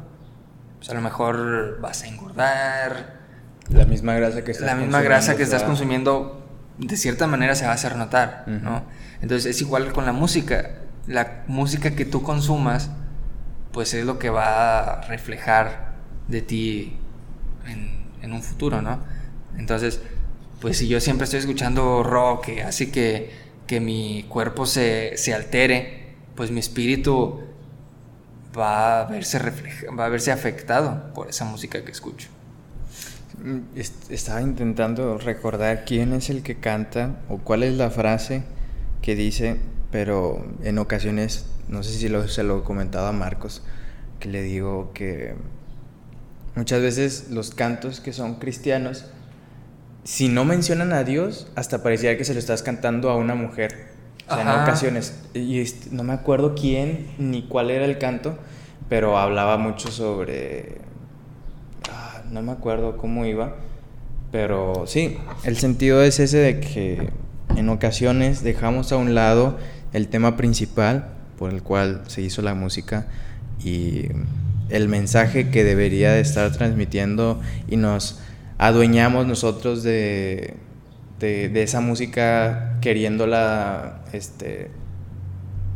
Pues 0.78 0.90
a 0.90 0.94
lo 0.94 1.00
mejor 1.00 1.78
vas 1.80 2.02
a 2.02 2.08
engordar. 2.08 3.20
La 3.68 3.84
misma 3.84 4.14
grasa 4.14 4.42
que 4.42 4.50
estás 4.50 4.66
La 4.66 4.74
misma 4.74 5.00
grasa 5.00 5.36
que 5.36 5.44
estás 5.44 5.62
consumiendo 5.62 6.44
de 6.76 6.96
cierta 6.96 7.28
manera 7.28 7.54
se 7.54 7.66
va 7.66 7.70
a 7.70 7.74
hacer 7.74 7.94
notar, 7.94 8.42
¿no? 8.48 8.82
Entonces 9.20 9.46
es 9.46 9.60
igual 9.60 9.92
con 9.92 10.06
la 10.06 10.12
música. 10.12 10.72
La 11.06 11.44
música 11.46 11.94
que 11.94 12.04
tú 12.04 12.24
consumas 12.24 12.90
pues 13.70 13.94
es 13.94 14.04
lo 14.04 14.18
que 14.18 14.28
va 14.28 14.80
a 14.80 15.00
reflejar 15.02 15.92
de 16.26 16.42
ti 16.42 16.96
en, 17.68 18.32
un 18.32 18.42
futuro, 18.42 18.82
¿no? 18.82 19.04
Entonces, 19.56 20.00
pues 20.60 20.78
si 20.78 20.88
yo 20.88 20.98
siempre 20.98 21.26
estoy 21.26 21.38
escuchando 21.38 22.02
rock 22.02 22.46
que 22.46 22.64
hace 22.64 22.90
que, 22.90 23.30
que 23.68 23.78
mi 23.78 24.26
cuerpo 24.28 24.66
se, 24.66 25.14
altere, 25.32 26.16
pues 26.34 26.50
mi 26.50 26.58
espíritu 26.58 27.51
va 28.56 29.00
a 29.00 29.04
verse 29.04 29.38
refleja, 29.38 29.92
va 29.94 30.06
a 30.06 30.08
verse 30.08 30.32
afectado 30.32 31.12
por 31.14 31.28
esa 31.28 31.44
música 31.44 31.84
que 31.84 31.92
escucho. 31.92 32.28
Mm, 33.42 33.78
estaba 34.10 34.42
intentando 34.42 35.18
recordar 35.18 35.84
quién 35.84 36.12
es 36.12 36.30
el 36.30 36.42
que 36.42 36.56
canta 36.56 37.16
o 37.28 37.38
cuál 37.38 37.62
es 37.62 37.74
la 37.74 37.90
frase 37.90 38.42
que 39.00 39.16
dice, 39.16 39.56
pero 39.90 40.46
en 40.62 40.78
ocasiones 40.78 41.46
no 41.68 41.82
sé 41.82 41.92
si 41.92 42.08
se 42.28 42.42
lo 42.42 42.64
comentaba 42.64 43.08
a 43.08 43.12
Marcos, 43.12 43.62
que 44.20 44.28
le 44.28 44.42
digo 44.42 44.92
que 44.92 45.34
muchas 46.54 46.82
veces 46.82 47.30
los 47.30 47.50
cantos 47.50 48.00
que 48.00 48.12
son 48.12 48.36
cristianos, 48.36 49.06
si 50.04 50.28
no 50.28 50.44
mencionan 50.44 50.92
a 50.92 51.04
Dios, 51.04 51.48
hasta 51.54 51.82
parecía 51.82 52.16
que 52.18 52.24
se 52.24 52.34
lo 52.34 52.40
estás 52.40 52.62
cantando 52.62 53.10
a 53.10 53.16
una 53.16 53.34
mujer. 53.34 53.92
O 54.28 54.34
sea, 54.34 54.42
en 54.42 54.48
ocasiones. 54.62 55.20
Y 55.34 55.64
no 55.90 56.04
me 56.04 56.12
acuerdo 56.12 56.54
quién 56.54 57.08
ni 57.18 57.42
cuál 57.42 57.70
era 57.70 57.84
el 57.84 57.98
canto, 57.98 58.38
pero 58.88 59.18
hablaba 59.18 59.58
mucho 59.58 59.90
sobre... 59.90 60.78
Ah, 61.90 62.22
no 62.30 62.42
me 62.42 62.52
acuerdo 62.52 62.96
cómo 62.96 63.26
iba, 63.26 63.56
pero 64.30 64.84
sí, 64.86 65.18
el 65.44 65.56
sentido 65.56 66.02
es 66.02 66.20
ese 66.20 66.38
de 66.38 66.60
que 66.60 67.10
en 67.56 67.68
ocasiones 67.68 68.42
dejamos 68.42 68.92
a 68.92 68.96
un 68.96 69.14
lado 69.14 69.58
el 69.92 70.08
tema 70.08 70.36
principal 70.36 71.08
por 71.38 71.52
el 71.52 71.62
cual 71.62 72.02
se 72.06 72.22
hizo 72.22 72.40
la 72.40 72.54
música 72.54 73.06
y 73.62 74.06
el 74.70 74.88
mensaje 74.88 75.50
que 75.50 75.64
debería 75.64 76.12
de 76.12 76.20
estar 76.20 76.50
transmitiendo 76.52 77.40
y 77.68 77.76
nos 77.76 78.20
adueñamos 78.58 79.26
nosotros 79.26 79.82
de, 79.82 80.54
de, 81.26 81.62
esa 81.62 81.80
música 81.80 82.78
queriéndola, 82.80 84.02
este, 84.12 84.70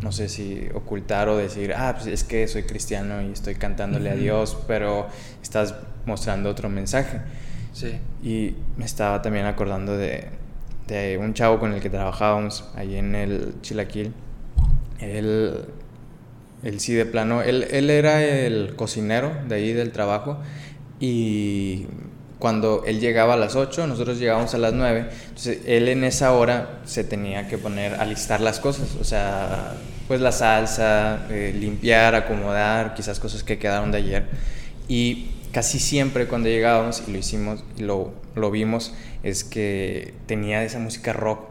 no 0.03 0.13
sé 0.13 0.29
si 0.29 0.69
ocultar 0.75 1.29
o 1.29 1.37
decir, 1.37 1.73
ah, 1.75 1.95
pues 1.95 2.07
es 2.07 2.25
que 2.25 2.47
soy 2.49 2.65
cristiano 2.65 3.23
y 3.23 3.33
estoy 3.33 3.55
cantándole 3.55 4.11
a 4.11 4.15
Dios, 4.15 4.59
pero 4.67 5.09
estás 5.43 5.75
mostrando 6.05 6.51
otro 6.51 6.69
mensaje. 6.69 7.21
Sí. 7.73 7.99
Y 8.23 8.57
me 8.77 8.85
estaba 8.85 9.23
también 9.23 9.47
acordando 9.47 9.97
de, 9.97 10.29
de 10.87 11.19
un 11.19 11.35
chavo 11.35 11.59
con 11.59 11.73
el 11.73 11.81
que 11.81 11.91
trabajábamos 11.91 12.69
ahí 12.75 12.97
en 12.97 13.15
el 13.15 13.55
Chilaquil 13.63 14.13
él, 15.01 15.65
él 16.63 16.81
sí 16.81 16.95
de 16.95 17.07
plano, 17.07 17.43
él, 17.43 17.67
él 17.71 17.91
era 17.91 18.23
el 18.23 18.75
cocinero 18.77 19.33
de 19.49 19.55
ahí 19.57 19.73
del 19.73 19.93
trabajo 19.93 20.39
y 21.01 21.87
cuando 22.47 22.85
él 22.87 23.01
llegaba 23.01 23.35
a 23.35 23.37
las 23.37 23.57
8, 23.57 23.89
nosotros 23.89 24.20
llegábamos 24.20 24.55
a 24.55 24.59
las 24.59 24.73
9. 24.73 25.09
Entonces, 25.25 25.59
él 25.66 25.89
en 25.89 26.05
esa 26.05 26.31
hora 26.33 26.79
se 26.85 27.03
tenía 27.03 27.49
que 27.49 27.59
poner 27.59 27.95
a 27.95 28.05
listar 28.05 28.41
las 28.41 28.61
cosas, 28.61 28.95
o 29.01 29.03
sea, 29.03 29.75
pues 30.07 30.20
la 30.20 30.31
salsa, 30.31 31.27
eh, 31.29 31.53
limpiar, 31.59 32.14
acomodar, 32.14 32.95
quizás 32.95 33.18
cosas 33.18 33.43
que 33.43 33.59
quedaron 33.59 33.91
de 33.91 33.99
ayer. 33.99 34.27
Y 34.87 35.31
casi 35.51 35.81
siempre 35.81 36.29
cuando 36.29 36.49
llegábamos 36.49 37.03
y 37.09 37.11
lo 37.11 37.18
hicimos, 37.18 37.64
lo, 37.79 38.14
lo 38.37 38.53
vimos, 38.53 38.95
es 39.25 39.43
que 39.43 40.14
tenía 40.27 40.62
esa 40.62 40.79
música 40.79 41.12
rock, 41.12 41.49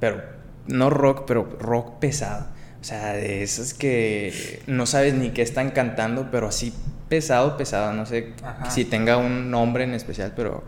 pero 0.00 0.22
no 0.66 0.88
rock, 0.88 1.24
pero 1.26 1.44
rock 1.60 1.98
pesado. 1.98 2.46
O 2.80 2.84
sea, 2.84 3.12
de 3.12 3.42
esas 3.42 3.74
que 3.74 4.62
no 4.66 4.86
sabes 4.86 5.12
ni 5.12 5.28
qué 5.28 5.42
están 5.42 5.72
cantando, 5.72 6.30
pero 6.30 6.48
así 6.48 6.72
pesado, 7.08 7.56
pesado. 7.56 7.92
No 7.92 8.06
sé 8.06 8.32
si 8.70 8.84
tenga 8.84 9.16
un 9.16 9.50
nombre 9.50 9.84
en 9.84 9.94
especial, 9.94 10.32
pero 10.36 10.64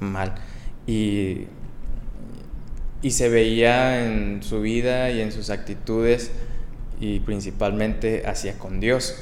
mal. 0.00 0.34
Y, 0.86 1.46
y 3.02 3.10
se 3.10 3.28
veía 3.28 4.04
en 4.04 4.42
su 4.42 4.60
vida 4.60 5.10
y 5.10 5.20
en 5.20 5.32
sus 5.32 5.50
actitudes 5.50 6.30
y 7.00 7.20
principalmente 7.20 8.26
hacia 8.26 8.58
con 8.58 8.80
Dios, 8.80 9.16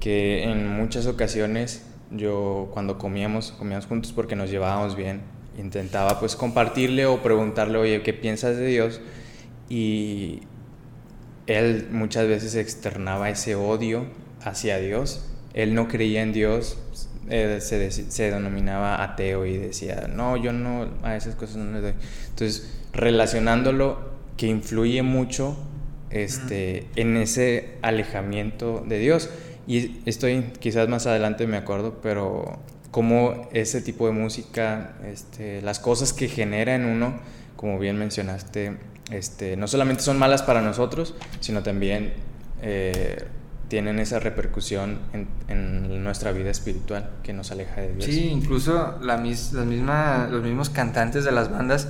que 0.00 0.44
en 0.44 0.68
muchas 0.68 1.06
ocasiones 1.06 1.82
yo 2.10 2.70
cuando 2.72 2.98
comíamos, 2.98 3.52
comíamos 3.52 3.86
juntos 3.86 4.12
porque 4.12 4.36
nos 4.36 4.50
llevábamos 4.50 4.96
bien, 4.96 5.20
intentaba 5.58 6.20
pues 6.20 6.36
compartirle 6.36 7.06
o 7.06 7.22
preguntarle, 7.22 7.78
oye, 7.78 8.02
¿qué 8.02 8.14
piensas 8.14 8.56
de 8.56 8.66
Dios? 8.66 9.00
Y 9.68 10.40
él 11.46 11.88
muchas 11.90 12.26
veces 12.28 12.54
externaba 12.54 13.28
ese 13.28 13.54
odio 13.54 14.06
hacia 14.42 14.78
Dios. 14.78 15.26
Él 15.54 15.74
no 15.74 15.88
creía 15.88 16.22
en 16.22 16.32
Dios, 16.32 16.78
eh, 17.30 17.58
se, 17.60 17.90
se, 17.90 18.30
denominaba 18.30 19.02
ateo 19.02 19.44
y 19.44 19.56
decía, 19.58 20.08
no, 20.12 20.36
yo 20.36 20.52
no, 20.52 20.88
a 21.02 21.16
esas 21.16 21.34
cosas 21.34 21.56
no 21.56 21.72
le 21.72 21.80
doy. 21.80 21.94
Entonces, 22.30 22.80
relacionándolo, 22.92 24.08
que 24.36 24.46
influye 24.46 25.02
mucho 25.02 25.56
este, 26.10 26.86
en 26.96 27.16
ese 27.16 27.76
alejamiento 27.82 28.84
de 28.86 28.98
Dios. 28.98 29.30
Y 29.66 30.00
estoy, 30.06 30.52
quizás 30.60 30.88
más 30.88 31.06
adelante 31.06 31.46
me 31.46 31.58
acuerdo, 31.58 32.00
pero 32.02 32.58
como 32.90 33.48
ese 33.52 33.82
tipo 33.82 34.06
de 34.06 34.12
música, 34.12 34.94
este, 35.04 35.60
las 35.60 35.78
cosas 35.78 36.14
que 36.14 36.28
genera 36.28 36.74
en 36.74 36.86
uno, 36.86 37.20
como 37.56 37.78
bien 37.78 37.98
mencionaste, 37.98 38.78
este, 39.10 39.56
no 39.56 39.68
solamente 39.68 40.02
son 40.02 40.18
malas 40.18 40.42
para 40.42 40.62
nosotros, 40.62 41.14
sino 41.40 41.62
también 41.62 42.14
eh, 42.62 43.24
tienen 43.68 43.98
esa 43.98 44.18
repercusión 44.18 44.98
en, 45.12 46.02
nuestra 46.02 46.32
vida 46.32 46.50
espiritual 46.50 47.10
que 47.22 47.34
nos 47.34 47.50
aleja 47.50 47.82
de 47.82 47.94
Dios. 47.94 48.04
Sí, 48.04 48.28
incluso 48.28 48.98
la 49.02 49.18
misma, 49.18 50.26
los 50.30 50.42
mismos 50.42 50.70
cantantes 50.70 51.24
de 51.24 51.32
las 51.32 51.50
bandas, 51.50 51.88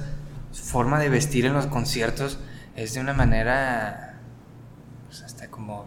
su 0.51 0.65
forma 0.65 0.99
de 0.99 1.09
vestir 1.09 1.47
en 1.47 1.53
los 1.53 1.67
conciertos 1.67 2.39
es 2.75 2.95
de 2.95 3.01
una 3.01 3.13
manera, 3.13 4.19
pues 5.07 5.23
hasta 5.23 5.49
como, 5.49 5.87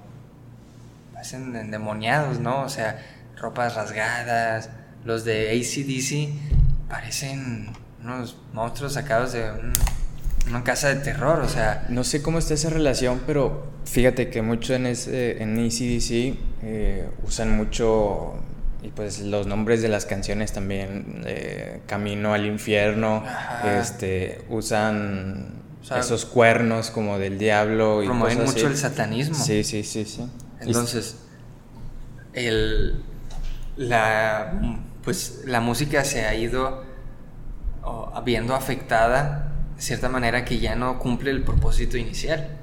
parecen 1.13 1.53
endemoniados, 1.55 2.39
¿no? 2.39 2.61
O 2.61 2.69
sea, 2.69 3.03
ropas 3.35 3.75
rasgadas, 3.75 4.69
los 5.03 5.25
de 5.25 5.49
ACDC 5.49 6.89
parecen 6.89 7.73
unos 8.01 8.37
monstruos 8.53 8.93
sacados 8.93 9.33
de 9.33 9.51
un 9.51 9.73
una 10.47 10.63
casa 10.63 10.89
de 10.89 10.95
terror, 10.95 11.39
o 11.39 11.49
sea... 11.49 11.85
No 11.89 12.03
sé 12.03 12.21
cómo 12.21 12.39
está 12.39 12.53
esa 12.53 12.69
relación, 12.69 13.21
pero 13.25 13.67
fíjate 13.85 14.29
que 14.29 14.41
mucho 14.41 14.73
en, 14.73 14.87
ese, 14.87 15.41
en 15.41 15.57
ECDC 15.57 16.37
eh, 16.63 17.09
usan 17.23 17.55
mucho, 17.55 18.33
y 18.81 18.89
pues 18.89 19.19
los 19.19 19.47
nombres 19.47 19.81
de 19.81 19.87
las 19.87 20.05
canciones 20.05 20.51
también, 20.51 21.23
eh, 21.25 21.81
Camino 21.85 22.33
al 22.33 22.45
Infierno, 22.45 23.23
este, 23.79 24.43
usan 24.49 25.61
esos 25.97 26.25
cuernos 26.25 26.91
como 26.91 27.17
del 27.17 27.37
diablo. 27.37 28.03
Y 28.03 28.07
promueven 28.07 28.43
mucho 28.45 28.67
el 28.67 28.77
satanismo. 28.77 29.35
Sí, 29.35 29.63
sí, 29.63 29.83
sí, 29.83 30.05
sí. 30.05 30.27
Entonces, 30.59 31.17
el, 32.33 33.03
la, 33.77 34.53
pues, 35.03 35.41
la 35.45 35.59
música 35.59 36.03
se 36.03 36.25
ha 36.25 36.35
ido 36.35 36.83
viendo 38.23 38.53
afectada 38.53 39.50
de 39.82 39.88
cierta 39.88 40.09
manera 40.09 40.45
que 40.45 40.59
ya 40.59 40.75
no 40.75 40.99
cumple 40.99 41.32
el 41.32 41.41
propósito 41.41 41.97
inicial, 41.97 42.55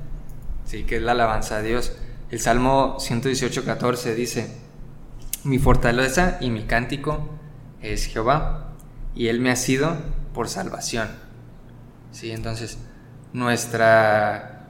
¿sí? 0.64 0.84
que 0.84 0.98
es 0.98 1.02
la 1.02 1.12
alabanza 1.12 1.56
a 1.56 1.62
Dios. 1.62 1.96
El 2.30 2.38
Salmo 2.38 3.00
118, 3.00 3.64
14 3.64 4.14
dice, 4.14 4.54
mi 5.42 5.58
fortaleza 5.58 6.38
y 6.40 6.50
mi 6.50 6.62
cántico 6.62 7.28
es 7.82 8.04
Jehová, 8.06 8.72
y 9.16 9.26
Él 9.26 9.40
me 9.40 9.50
ha 9.50 9.56
sido 9.56 9.96
por 10.32 10.48
salvación. 10.48 11.08
¿Sí? 12.12 12.30
Entonces, 12.30 12.78
nuestra, 13.32 14.68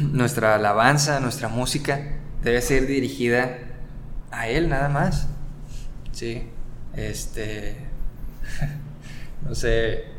nuestra 0.00 0.56
alabanza, 0.56 1.20
nuestra 1.20 1.46
música 1.46 2.18
debe 2.42 2.62
ser 2.62 2.88
dirigida 2.88 3.58
a 4.32 4.48
Él 4.48 4.68
nada 4.68 4.88
más. 4.88 5.28
¿Sí? 6.10 6.48
Este, 6.96 7.76
no 9.48 9.54
sé, 9.54 10.13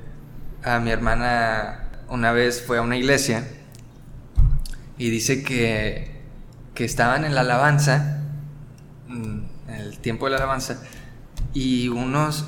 a 0.66 0.80
mi 0.80 0.90
hermana 0.90 1.80
una 2.10 2.32
vez 2.32 2.64
fue 2.66 2.80
a 2.80 2.82
una 2.82 2.98
iglesia 2.98 3.48
y 4.98 5.12
dice 5.12 5.44
que, 5.44 6.24
que 6.74 6.86
estaban 6.86 7.24
en 7.24 7.36
la 7.36 7.42
alabanza, 7.42 8.22
mm, 9.08 9.40
en 9.68 9.76
el 9.76 10.00
tiempo 10.00 10.26
de 10.26 10.32
la 10.32 10.38
alabanza, 10.38 10.78
y 11.54 11.90
unos, 11.90 12.48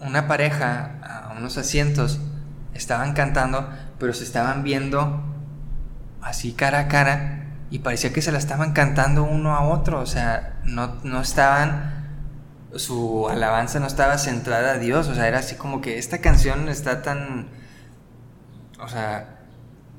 una 0.00 0.28
pareja 0.28 0.98
a 1.02 1.34
unos 1.38 1.56
asientos 1.56 2.20
estaban 2.74 3.14
cantando, 3.14 3.68
pero 3.98 4.12
se 4.12 4.24
estaban 4.24 4.62
viendo 4.62 5.24
así 6.20 6.52
cara 6.52 6.80
a 6.80 6.88
cara 6.88 7.46
y 7.70 7.78
parecía 7.78 8.12
que 8.12 8.20
se 8.20 8.30
la 8.30 8.38
estaban 8.38 8.72
cantando 8.72 9.24
uno 9.24 9.54
a 9.54 9.62
otro, 9.62 10.00
o 10.00 10.06
sea, 10.06 10.60
no, 10.64 10.96
no 11.02 11.20
estaban, 11.20 12.03
su 12.76 13.28
alabanza 13.28 13.80
no 13.80 13.86
estaba 13.86 14.18
centrada 14.18 14.72
a 14.72 14.78
Dios, 14.78 15.08
o 15.08 15.14
sea, 15.14 15.28
era 15.28 15.38
así 15.38 15.56
como 15.56 15.80
que 15.80 15.98
esta 15.98 16.18
canción 16.18 16.68
está 16.68 17.02
tan 17.02 17.48
o 18.84 18.88
sea, 18.88 19.38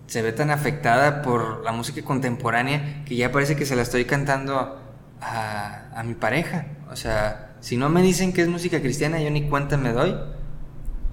se 0.07 0.21
ve 0.21 0.31
tan 0.31 0.51
afectada 0.51 1.21
por 1.21 1.63
la 1.63 1.71
música 1.71 2.03
contemporánea 2.03 3.03
que 3.05 3.15
ya 3.15 3.31
parece 3.31 3.55
que 3.55 3.65
se 3.65 3.75
la 3.75 3.81
estoy 3.81 4.05
cantando 4.05 4.79
a, 5.21 6.03
mi 6.05 6.13
pareja. 6.13 6.67
O 6.91 6.95
sea, 6.95 7.55
si 7.61 7.77
no 7.77 7.89
me 7.89 8.01
dicen 8.01 8.31
que 8.31 8.41
es 8.41 8.47
música 8.47 8.79
cristiana, 8.79 9.19
yo 9.19 9.31
ni 9.31 9.49
cuenta 9.49 9.77
me 9.77 9.91
doy 9.91 10.15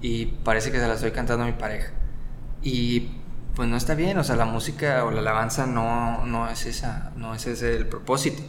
y 0.03 0.27
parece 0.27 0.71
que 0.71 0.79
se 0.79 0.87
la 0.87 0.95
estoy 0.95 1.13
cantando 1.13 1.45
a 1.45 1.47
mi 1.47 1.55
pareja. 1.55 1.93
Y 2.63 3.13
pues 3.55 3.69
no 3.69 3.77
está 3.77 3.95
bien, 3.95 4.19
o 4.19 4.25
sea, 4.25 4.37
la 4.37 4.45
música 4.45 5.05
o 5.05 5.11
la 5.11 5.21
alabanza 5.21 5.67
no, 5.67 6.27
no 6.27 6.49
es 6.51 6.67
esa, 6.67 7.13
no 7.17 7.35
es 7.35 7.47
ese 7.47 7.77
el 7.77 7.87
propósito. 7.87 8.43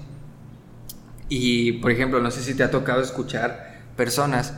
Y 1.30 1.74
por 1.74 1.91
ejemplo, 1.91 2.19
no 2.19 2.32
sé 2.32 2.41
si 2.41 2.53
te 2.53 2.63
ha 2.63 2.71
tocado 2.71 3.01
escuchar 3.01 3.82
personas 3.95 4.53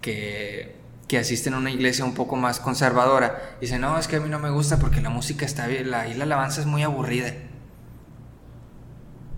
que 0.00 0.74
que 1.08 1.18
asisten 1.18 1.54
a 1.54 1.58
una 1.58 1.70
iglesia 1.70 2.04
un 2.04 2.14
poco 2.14 2.36
más 2.36 2.60
conservadora, 2.60 3.56
dicen, 3.60 3.80
no, 3.80 3.98
es 3.98 4.08
que 4.08 4.16
a 4.16 4.20
mí 4.20 4.28
no 4.28 4.38
me 4.38 4.50
gusta 4.50 4.78
porque 4.78 5.00
la 5.00 5.10
música 5.10 5.44
está 5.44 5.66
bien, 5.66 5.90
la, 5.90 6.06
la 6.06 6.24
alabanza 6.24 6.60
es 6.60 6.66
muy 6.66 6.82
aburrida. 6.82 7.32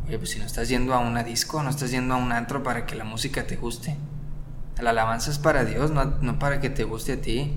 Oye, 0.07 0.19
pues 0.19 0.31
si 0.31 0.39
no 0.39 0.47
estás 0.47 0.69
yendo 0.69 0.95
a 0.95 1.01
una 1.01 1.25
disco, 1.25 1.63
no 1.63 1.71
estás 1.71 1.91
yendo 1.91 2.15
a 2.15 2.17
un 2.17 2.31
antro 2.31 2.63
para 2.63 2.87
que 2.87 2.95
la 2.95 3.05
música 3.05 3.47
te 3.47 3.57
guste. 3.57 3.97
La 4.81 4.91
alabanza 4.91 5.31
es 5.31 5.39
para 5.39 5.65
Dios, 5.65 5.91
no, 5.91 6.05
no 6.21 6.39
para 6.39 6.61
que 6.61 6.71
te 6.71 6.85
guste 6.85 7.15
a 7.15 7.21
ti. 7.21 7.55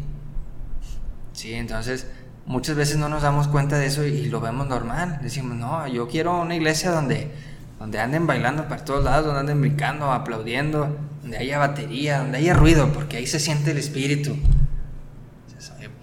Sí, 1.34 1.53
entonces 1.53 2.07
muchas 2.47 2.76
veces 2.76 2.97
no 2.97 3.07
nos 3.10 3.22
damos 3.22 3.47
cuenta 3.47 3.78
de 3.78 3.86
eso 3.86 4.03
y 4.03 4.26
lo 4.26 4.41
vemos 4.41 4.68
normal. 4.68 5.20
Decimos, 5.22 5.55
no, 5.55 5.88
yo 5.88 6.07
quiero 6.07 6.41
una 6.41 6.55
iglesia 6.55 6.89
donde, 6.89 7.32
donde 7.80 7.99
anden 7.99 8.27
bailando 8.27 8.67
para 8.67 8.84
todos 8.84 9.03
lados, 9.03 9.25
donde 9.25 9.39
anden 9.39 9.61
brincando, 9.61 10.11
aplaudiendo, 10.11 10.97
donde 11.21 11.38
haya 11.38 11.57
batería, 11.57 12.19
donde 12.19 12.39
haya 12.39 12.53
ruido, 12.53 12.91
porque 12.91 13.17
ahí 13.17 13.25
se 13.25 13.39
siente 13.39 13.71
el 13.71 13.77
espíritu. 13.77 14.38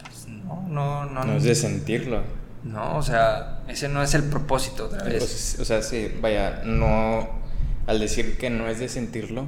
Pues, 0.02 0.26
no, 0.28 0.66
no, 0.68 1.04
no. 1.04 1.24
No 1.24 1.36
es 1.36 1.44
de 1.44 1.54
sentirlo. 1.54 2.22
No, 2.64 2.96
o 2.96 3.02
sea, 3.02 3.60
ese 3.68 3.88
no 3.88 4.02
es 4.02 4.14
el 4.14 4.24
propósito 4.24 4.86
otra 4.86 5.04
vez. 5.04 5.18
Pues, 5.18 5.58
o 5.60 5.64
sea, 5.64 5.82
sí, 5.82 6.12
vaya, 6.20 6.62
no. 6.64 7.28
Al 7.86 8.00
decir 8.00 8.36
que 8.38 8.50
no 8.50 8.66
es 8.66 8.80
de 8.80 8.88
sentirlo, 8.88 9.46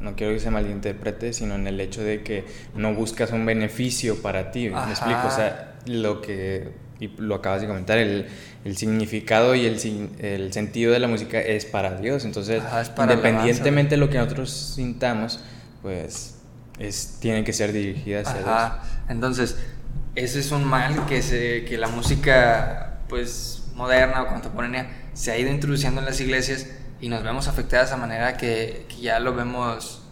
no 0.00 0.16
quiero 0.16 0.32
que 0.32 0.40
se 0.40 0.50
malinterprete, 0.50 1.32
sino 1.32 1.54
en 1.56 1.66
el 1.66 1.80
hecho 1.80 2.02
de 2.02 2.22
que 2.22 2.46
no 2.74 2.94
buscas 2.94 3.32
un 3.32 3.44
beneficio 3.44 4.22
para 4.22 4.50
ti. 4.50 4.70
¿Me 4.70 4.90
explico? 4.90 5.26
O 5.26 5.30
sea, 5.30 5.74
lo 5.86 6.22
que 6.22 6.72
y 7.02 7.08
lo 7.18 7.34
acabas 7.34 7.60
de 7.60 7.66
comentar, 7.66 7.98
el, 7.98 8.28
el 8.64 8.76
significado 8.76 9.56
y 9.56 9.66
el, 9.66 9.76
el, 10.20 10.52
sentido 10.52 10.92
de 10.92 11.00
la 11.00 11.08
música 11.08 11.40
es 11.40 11.64
para 11.64 11.96
Dios. 11.96 12.24
Entonces, 12.24 12.62
independientemente 12.96 13.96
de 13.96 13.96
lo 13.96 14.08
que 14.08 14.18
nosotros 14.18 14.50
sintamos, 14.50 15.40
pues 15.82 16.36
es, 16.78 17.18
tiene 17.20 17.42
que 17.42 17.52
ser 17.52 17.72
dirigida 17.72 18.20
hacia 18.20 18.42
Dios. 18.42 18.72
Entonces, 19.08 19.56
ese 20.14 20.38
es 20.38 20.52
un 20.52 20.62
mal 20.62 21.04
que, 21.06 21.22
se, 21.22 21.64
que 21.64 21.76
la 21.76 21.88
música 21.88 23.00
pues 23.08 23.64
moderna 23.74 24.22
o 24.22 24.28
contemporánea 24.28 25.08
se 25.12 25.32
ha 25.32 25.38
ido 25.38 25.50
introduciendo 25.50 26.00
en 26.00 26.06
las 26.06 26.20
iglesias 26.20 26.68
y 27.00 27.08
nos 27.08 27.24
vemos 27.24 27.48
afectadas 27.48 27.90
a 27.90 27.96
manera 27.96 28.36
que, 28.36 28.86
que 28.88 29.00
ya 29.00 29.18
lo 29.18 29.34
vemos 29.34 30.02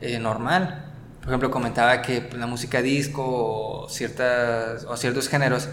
eh, 0.00 0.18
normal. 0.18 0.86
Por 1.20 1.28
ejemplo, 1.28 1.50
comentaba 1.50 2.00
que 2.00 2.22
pues, 2.22 2.40
la 2.40 2.46
música 2.46 2.80
disco 2.80 3.22
o, 3.82 3.88
ciertas, 3.90 4.84
o 4.84 4.96
ciertos 4.96 5.28
géneros 5.28 5.68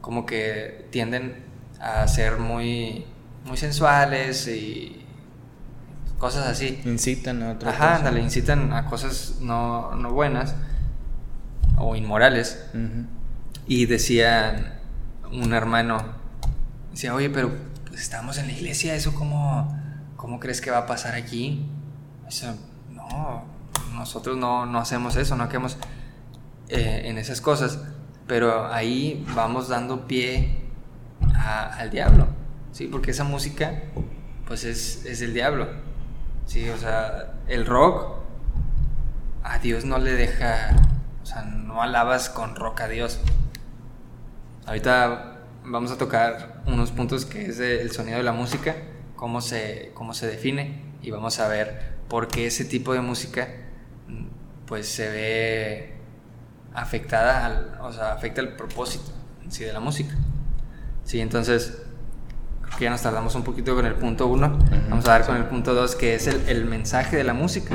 como 0.00 0.26
que 0.26 0.86
tienden 0.90 1.44
a 1.80 2.06
ser 2.08 2.38
muy, 2.38 3.04
muy 3.44 3.56
sensuales 3.56 4.46
y 4.48 5.04
cosas 6.18 6.46
así. 6.46 6.80
Incitan 6.84 7.42
a 7.42 7.52
otras 7.52 7.74
Ajá, 7.74 7.98
cosas. 7.98 8.18
incitan 8.18 8.72
a 8.72 8.86
cosas 8.86 9.36
no, 9.40 9.94
no 9.94 10.12
buenas 10.12 10.54
o 11.78 11.96
inmorales. 11.96 12.64
Y 13.66 13.86
decía 13.86 14.80
un 15.32 15.52
hermano, 15.52 16.02
decía, 16.90 17.14
oye, 17.14 17.30
pero 17.30 17.50
pues, 17.88 18.00
estamos 18.00 18.38
en 18.38 18.46
la 18.48 18.52
iglesia, 18.52 18.94
¿eso 18.94 19.14
cómo, 19.14 19.78
cómo 20.16 20.40
crees 20.40 20.60
que 20.60 20.70
va 20.70 20.78
a 20.78 20.86
pasar 20.86 21.14
aquí? 21.14 21.66
Eso, 22.28 22.54
no, 22.90 23.44
nosotros 23.94 24.36
no, 24.36 24.66
no 24.66 24.78
hacemos 24.78 25.16
eso, 25.16 25.36
no 25.36 25.44
hacemos 25.44 25.78
eh, 26.68 27.02
en 27.04 27.18
esas 27.18 27.40
cosas 27.40 27.78
pero 28.30 28.72
ahí 28.72 29.26
vamos 29.34 29.66
dando 29.66 30.06
pie 30.06 30.56
al 31.34 31.90
diablo. 31.90 32.28
Sí, 32.70 32.86
porque 32.86 33.10
esa 33.10 33.24
música, 33.24 33.82
pues 34.46 34.62
es, 34.62 35.04
es 35.04 35.20
el 35.20 35.34
diablo. 35.34 35.66
Sí, 36.46 36.68
o 36.68 36.78
sea, 36.78 37.34
el 37.48 37.66
rock 37.66 38.18
a 39.42 39.58
Dios 39.58 39.84
no 39.84 39.98
le 39.98 40.12
deja, 40.12 40.76
o 41.20 41.26
sea, 41.26 41.42
no 41.42 41.82
alabas 41.82 42.28
con 42.28 42.54
rock 42.54 42.82
a 42.82 42.86
Dios. 42.88 43.18
Ahorita 44.64 45.40
vamos 45.64 45.90
a 45.90 45.98
tocar 45.98 46.62
unos 46.66 46.92
puntos 46.92 47.24
que 47.24 47.46
es 47.46 47.58
el 47.58 47.90
sonido 47.90 48.18
de 48.18 48.22
la 48.22 48.32
música, 48.32 48.76
cómo 49.16 49.40
se, 49.40 49.90
cómo 49.94 50.14
se 50.14 50.28
define 50.28 50.84
y 51.02 51.10
vamos 51.10 51.40
a 51.40 51.48
ver 51.48 51.94
por 52.08 52.28
qué 52.28 52.46
ese 52.46 52.64
tipo 52.64 52.92
de 52.92 53.00
música 53.00 53.48
pues 54.66 54.86
se 54.86 55.08
ve 55.08 55.99
afectada, 56.74 57.46
al, 57.46 57.78
o 57.80 57.92
sea, 57.92 58.12
afecta 58.12 58.40
el 58.40 58.50
propósito 58.56 59.10
en 59.44 59.50
sí 59.52 59.64
de 59.64 59.72
la 59.72 59.80
música. 59.80 60.14
Sí, 61.04 61.20
entonces 61.20 61.82
creo 62.62 62.78
que 62.78 62.84
ya 62.84 62.90
nos 62.90 63.02
tardamos 63.02 63.34
un 63.34 63.42
poquito 63.42 63.74
con 63.74 63.86
el 63.86 63.94
punto 63.94 64.26
uno. 64.26 64.58
Vamos 64.88 65.06
a 65.06 65.10
dar 65.10 65.26
con 65.26 65.36
el 65.36 65.44
punto 65.44 65.74
dos, 65.74 65.96
que 65.96 66.14
es 66.14 66.26
el, 66.26 66.48
el 66.48 66.64
mensaje 66.64 67.16
de 67.16 67.24
la 67.24 67.34
música. 67.34 67.74